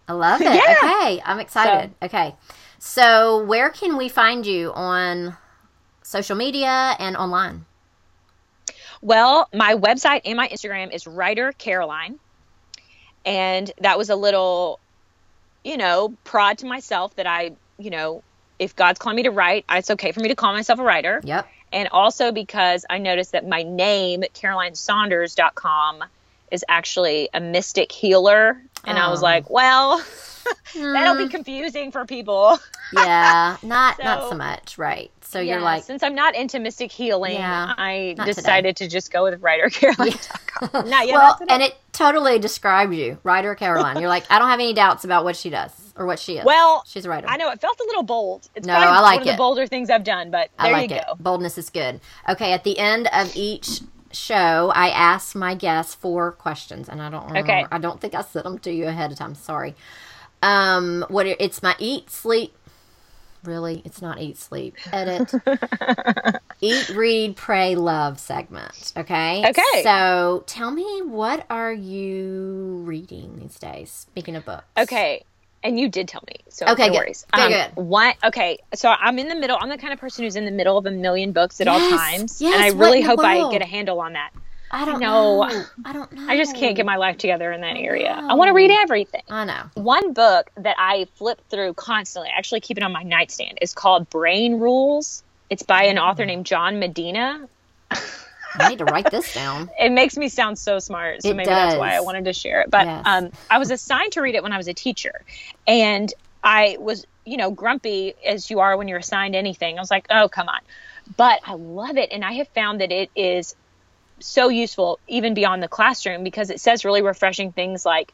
[0.08, 0.52] I love it.
[0.52, 0.76] Yeah.
[0.82, 1.22] Okay.
[1.24, 1.94] I'm excited.
[2.02, 2.34] Okay.
[2.78, 5.36] So, where can we find you on
[6.02, 7.64] social media and online?
[9.00, 12.18] Well, my website and my Instagram is writer Caroline,
[13.24, 14.80] and that was a little,
[15.64, 18.22] you know, prod to myself that I, you know,
[18.62, 21.20] if God's calling me to write, it's okay for me to call myself a writer.
[21.24, 21.46] Yep.
[21.72, 26.04] and also because I noticed that my name, CarolineSaunders.com,
[26.50, 28.60] is actually a mystic healer.
[28.84, 29.24] And I was Oh.
[29.24, 30.02] like, well,
[30.74, 31.30] that'll be mm.
[31.30, 32.58] confusing for people.
[32.94, 33.56] Yeah.
[33.62, 34.76] Not not so So- much.
[34.76, 35.10] Right.
[35.22, 38.86] So Yeah, you're like, since I'm not into mystic healing, Yeah, I not decided to
[38.88, 40.90] just go with writercaroline.com.
[40.90, 41.14] Not yet.
[41.14, 41.42] well, enough.
[41.48, 43.98] and it totally describes you, writer Caroline.
[43.98, 46.44] You're like, I don't have any doubts about what she does or what she is.
[46.44, 47.26] well, she's a writer.
[47.28, 48.50] I know it felt a little bold.
[48.54, 49.30] It's No, probably I like one of it.
[49.32, 51.04] the bolder things I've done, but there I like you it.
[51.06, 51.14] go.
[51.18, 52.00] Boldness is good.
[52.28, 53.80] Okay, at the end of each
[54.12, 57.50] show, I ask my guests four questions, and I don't remember.
[57.50, 57.64] Okay.
[57.72, 59.34] I don't think I sent them to you ahead of time.
[59.34, 59.74] Sorry.
[60.42, 62.54] Um, what it- it's my eat, sleep.
[63.44, 64.76] Really, it's not eat, sleep.
[64.92, 65.32] Edit.
[66.60, 68.92] eat, read, pray, love segment.
[68.96, 69.44] Okay.
[69.48, 69.82] Okay.
[69.82, 73.90] So tell me, what are you reading these days?
[73.90, 74.64] Speaking of books.
[74.78, 75.24] Okay.
[75.64, 76.36] And you did tell me.
[76.48, 76.98] So Okay, no good.
[76.98, 77.26] worries.
[77.32, 77.84] Um, Good, good.
[77.84, 78.58] One, okay.
[78.74, 79.56] So I'm in the middle.
[79.60, 81.78] I'm the kind of person who's in the middle of a million books at all
[81.78, 82.40] times.
[82.40, 84.30] yes, and I really hope I get a handle on that.
[84.72, 85.46] I don't know.
[85.48, 85.66] know.
[85.84, 86.26] I don't know.
[86.28, 88.16] I just can't get my life together in that area.
[88.20, 88.28] know.
[88.30, 89.22] I want to read everything.
[89.28, 89.70] I know.
[89.74, 93.72] One book that I flip through constantly, I actually keep it on my nightstand, is
[93.74, 95.22] called Brain Rules.
[95.50, 96.02] It's by an Mm.
[96.02, 97.48] author named John Medina.
[97.90, 99.70] I need to write this down.
[99.78, 102.60] It makes me sound so smart, so It maybe that's why I wanted to share
[102.62, 102.70] it.
[102.70, 103.02] But Yes.
[103.06, 105.24] um, I was assigned to read it when I was a teacher,
[105.66, 106.12] and
[106.42, 109.78] I was, you know, grumpy as you are when you're assigned anything.
[109.78, 110.60] I was like, oh, come on.
[111.16, 113.54] But I love it, and I have found that it is
[114.22, 118.12] so useful even beyond the classroom because it says really refreshing things like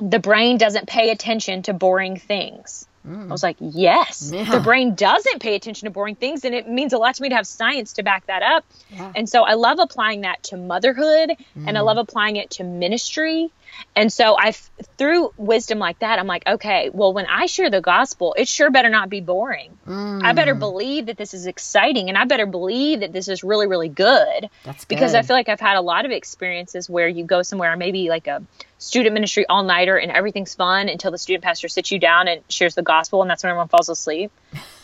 [0.00, 2.86] the brain doesn't pay attention to boring things.
[3.08, 3.44] I was mm.
[3.44, 4.44] like, yes, Yeah.
[4.50, 6.44] the brain doesn't pay attention to boring things.
[6.44, 8.64] And it means a lot to me to have science to back that up.
[8.90, 9.12] Yeah.
[9.14, 11.84] And so I love applying that to motherhood and I mm.
[11.84, 13.50] love applying it to ministry.
[13.96, 14.52] And so I,
[14.96, 18.70] through wisdom like that, I'm like, okay, well, when I share the gospel, it sure
[18.70, 19.76] better not be boring.
[19.86, 20.58] I better Mm.
[20.60, 24.50] believe that this is exciting and I better believe that this is really, really good
[24.64, 27.76] That's because I feel like I've had a lot of experiences where you go somewhere,
[27.76, 28.42] maybe like a
[28.78, 32.42] student ministry all nighter, and everything's fun until the student pastor sits you down and
[32.48, 34.30] shares the gospel, and that's when everyone falls asleep.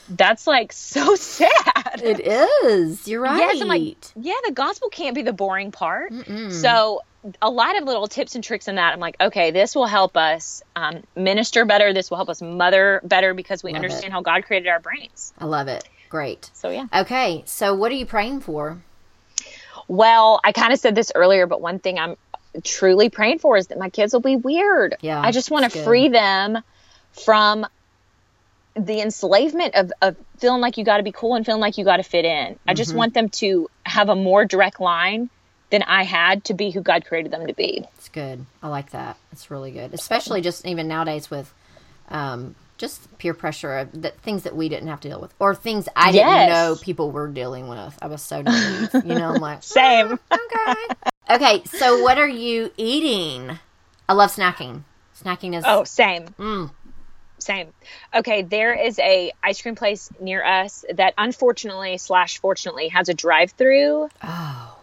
[0.08, 2.00] That's like so sad.
[2.02, 3.06] It is.
[3.08, 3.38] You're right.
[3.38, 6.12] Yes, I'm like, yeah, the gospel can't be the boring part.
[6.50, 7.00] So,
[7.40, 8.92] a lot of little tips and tricks in that.
[8.92, 11.92] I'm like, okay, this will help us um, minister better.
[11.92, 13.84] This will help us mother better because we Love it.
[13.86, 15.32] understand how God created our brains.
[15.38, 15.88] I love it.
[16.10, 16.50] Great.
[16.54, 16.86] So, yeah.
[16.94, 18.82] Okay, so what are you praying for?
[19.88, 22.16] Well, I kind of said this earlier, but one thing I'm
[22.62, 24.96] truly praying for is that my kids will be weird.
[25.00, 26.58] Yeah, I just want to free them
[27.24, 27.66] from
[28.76, 31.84] the enslavement of, of feeling like you got to be cool and feeling like you
[31.84, 32.30] got to fit in.
[32.30, 32.74] I Mm-hmm.
[32.74, 35.30] just want them to have a more direct line
[35.74, 37.84] than I had to be who God created them to be.
[37.96, 38.46] It's good.
[38.62, 39.16] I like that.
[39.32, 41.52] It's really good, especially just even nowadays with
[42.10, 45.52] um, just peer pressure of that things that we didn't have to deal with, or
[45.56, 47.98] things I didn't know people were dealing with.
[48.00, 48.90] I was so naive.
[48.94, 50.12] you know, I'm like, Same.
[50.12, 50.74] okay.
[51.30, 53.58] Okay, so what are you eating?
[54.08, 54.82] I love snacking.
[55.20, 56.26] Snacking is Oh, same.
[56.38, 56.70] Mm.
[57.38, 57.72] Same.
[58.14, 63.14] Okay, there is a ice cream place near us that unfortunately slash fortunately has a
[63.14, 64.08] drive through.
[64.22, 64.73] oh,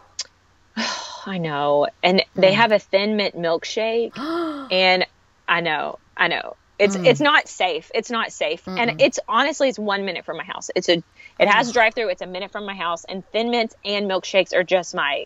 [1.25, 1.87] I know.
[2.01, 4.17] And they have a thin mint milkshake
[4.71, 5.05] and
[5.47, 6.55] I know, I know.
[6.79, 7.91] It's it's not safe.
[7.93, 8.67] It's not safe.
[8.67, 10.71] And it's honestly it's 1 minute from my house.
[10.75, 11.03] It's a
[11.39, 14.09] it has a drive through, it's a minute from my house and thin mints and
[14.09, 15.25] milkshakes are just my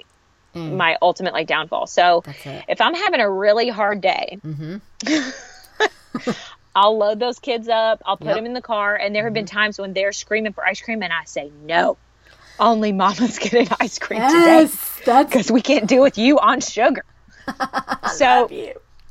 [0.53, 1.87] my ultimate like downfall.
[1.87, 2.23] So
[2.67, 4.77] if I'm having a really hard day, mm-hmm.
[6.75, 8.01] I'll load those kids up.
[8.05, 8.35] I'll put Yep.
[8.35, 11.03] them in the car, and there have been times when they're screaming for ice cream,
[11.03, 11.97] and I say no.
[12.59, 16.61] Only mama's getting ice cream today yes, that's because we can't deal with you on
[16.61, 17.05] sugar.
[18.13, 18.49] so.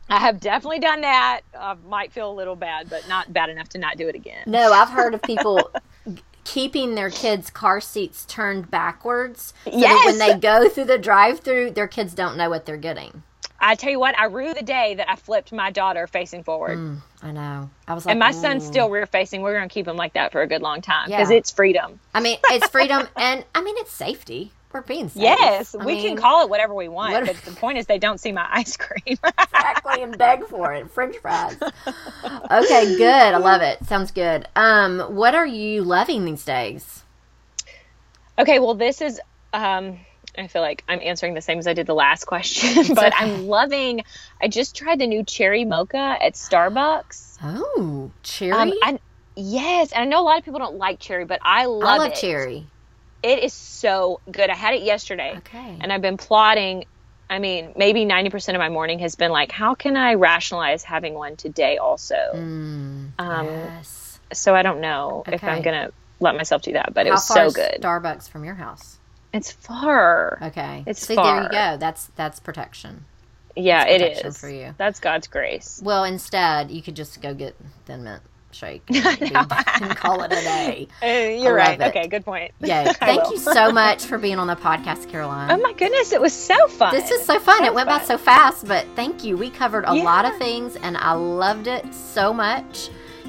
[0.06, 1.40] I have definitely done that.
[1.58, 4.42] I might feel a little bad, but not bad enough to not do it again.
[4.46, 5.70] No, I've heard of people
[6.44, 11.70] keeping their kids' car seats turned backwards so that when they go through the drive-through,
[11.70, 13.22] their kids don't know what they're getting.
[13.66, 16.98] I tell you what, I rue the day that I flipped my daughter facing forward.
[17.22, 17.70] I know.
[17.88, 19.40] I was like, And my son's still rear facing.
[19.42, 21.36] We're going to keep him like that for a good long time because Yeah.
[21.38, 21.98] it's freedom.
[22.12, 24.52] I mean, it's freedom, and I mean, it's safety.
[24.72, 25.22] We're being safe.
[25.22, 27.86] Yes, I we mean, can call it whatever we want, what- but the point is
[27.86, 29.18] they don't see my ice cream.
[29.38, 30.90] exactly and beg for it.
[30.90, 31.56] French fries.
[31.62, 33.34] Okay, good.
[33.34, 33.84] I love it.
[33.86, 34.48] Sounds good.
[34.56, 37.02] Um, what are you loving these days?
[38.38, 39.20] okay, well, this is.
[39.52, 40.00] Um,
[40.36, 43.12] I feel like I'm answering the same as I did the last question, but.
[43.16, 44.02] I'm loving.
[44.42, 47.38] I just tried the new cherry mocha at Starbucks.
[47.42, 48.52] Oh, cherry.
[48.52, 48.98] Um, I,
[49.36, 51.96] yes, and I know a lot of people don't like cherry, but I love, I
[51.98, 52.16] love it.
[52.16, 52.66] cherry.
[53.22, 54.50] It is so good.
[54.50, 55.78] I had it yesterday, Okay.
[55.80, 56.84] and I've been plotting.
[57.30, 61.14] I mean, maybe 90% of my morning has been like, how can I rationalize having
[61.14, 62.14] one today also?
[62.34, 64.20] Mm, Um, yes.
[64.34, 67.26] So I don't know if I'm going to let myself do that, but it was
[67.26, 67.78] so good.
[67.80, 68.98] Starbucks from your house?
[69.34, 70.38] It's far.
[70.40, 70.84] Okay.
[70.86, 71.76] It's See, there you go.
[71.76, 73.04] That's that's protection.
[73.56, 74.38] Yeah, it protection is.
[74.38, 74.74] for you.
[74.78, 75.80] That's God's grace.
[75.82, 78.22] Well, instead, you could just go get Thin Mint
[78.54, 79.22] shake and,
[79.82, 80.88] and call it a day.
[81.02, 81.80] Uh, you're right.
[81.80, 81.88] it.
[81.88, 82.52] Okay, good point.
[82.62, 85.50] I Thank you so much for being on the podcast, Caroline.
[85.50, 86.94] Oh my goodness, it was so fun.
[86.94, 87.58] This is so fun.
[87.58, 89.36] So it went by so fast, but thank you.
[89.36, 92.88] We covered a lot of things and I loved it so much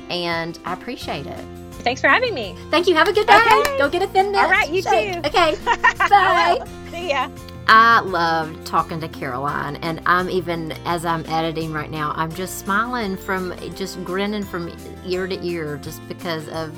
[0.09, 1.64] and I appreciate it.
[1.85, 2.55] Thanks for having me.
[2.71, 2.95] Thank you.
[2.95, 3.37] Have a good day.
[3.37, 3.77] Okay.
[3.77, 4.43] Go get a thin mint.
[4.43, 5.13] All right, you shake.
[5.13, 5.19] too.
[5.19, 5.55] Okay.
[5.99, 6.59] Bye.
[6.89, 7.29] See ya.
[7.67, 12.57] I love talking to Caroline, and I'm even as I'm editing right now, I'm just
[12.57, 14.71] smiling from just grinning from
[15.05, 16.75] ear to ear just because of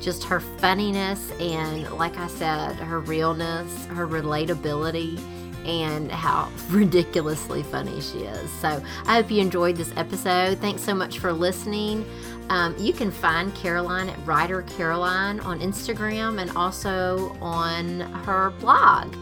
[0.00, 5.20] just her funniness and, like I said, her realness, her relatability,
[5.66, 8.50] and how ridiculously funny she is.
[8.60, 10.58] So I hope you enjoyed this episode.
[10.58, 12.06] Thanks so much for listening.
[12.50, 19.14] Um, you can find Caroline at Writer Caroline on Instagram and also on her blog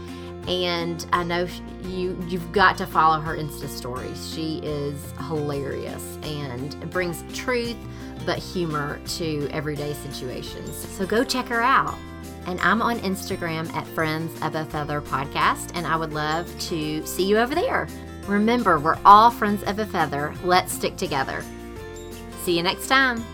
[0.47, 1.47] and I know
[1.83, 4.33] you you've got to follow her Insta stories.
[4.33, 7.75] She is hilarious and brings truth
[8.25, 10.75] but humor to everyday situations.
[10.75, 11.95] So go check her out.
[12.45, 17.05] And I'm on Instagram at Friends of a Feather Podcast, and I would love to
[17.05, 17.87] see you over there.
[18.25, 20.33] Remember, we're all friends of a feather.
[20.43, 21.43] Let's stick together.
[22.47, 23.25] See you next time.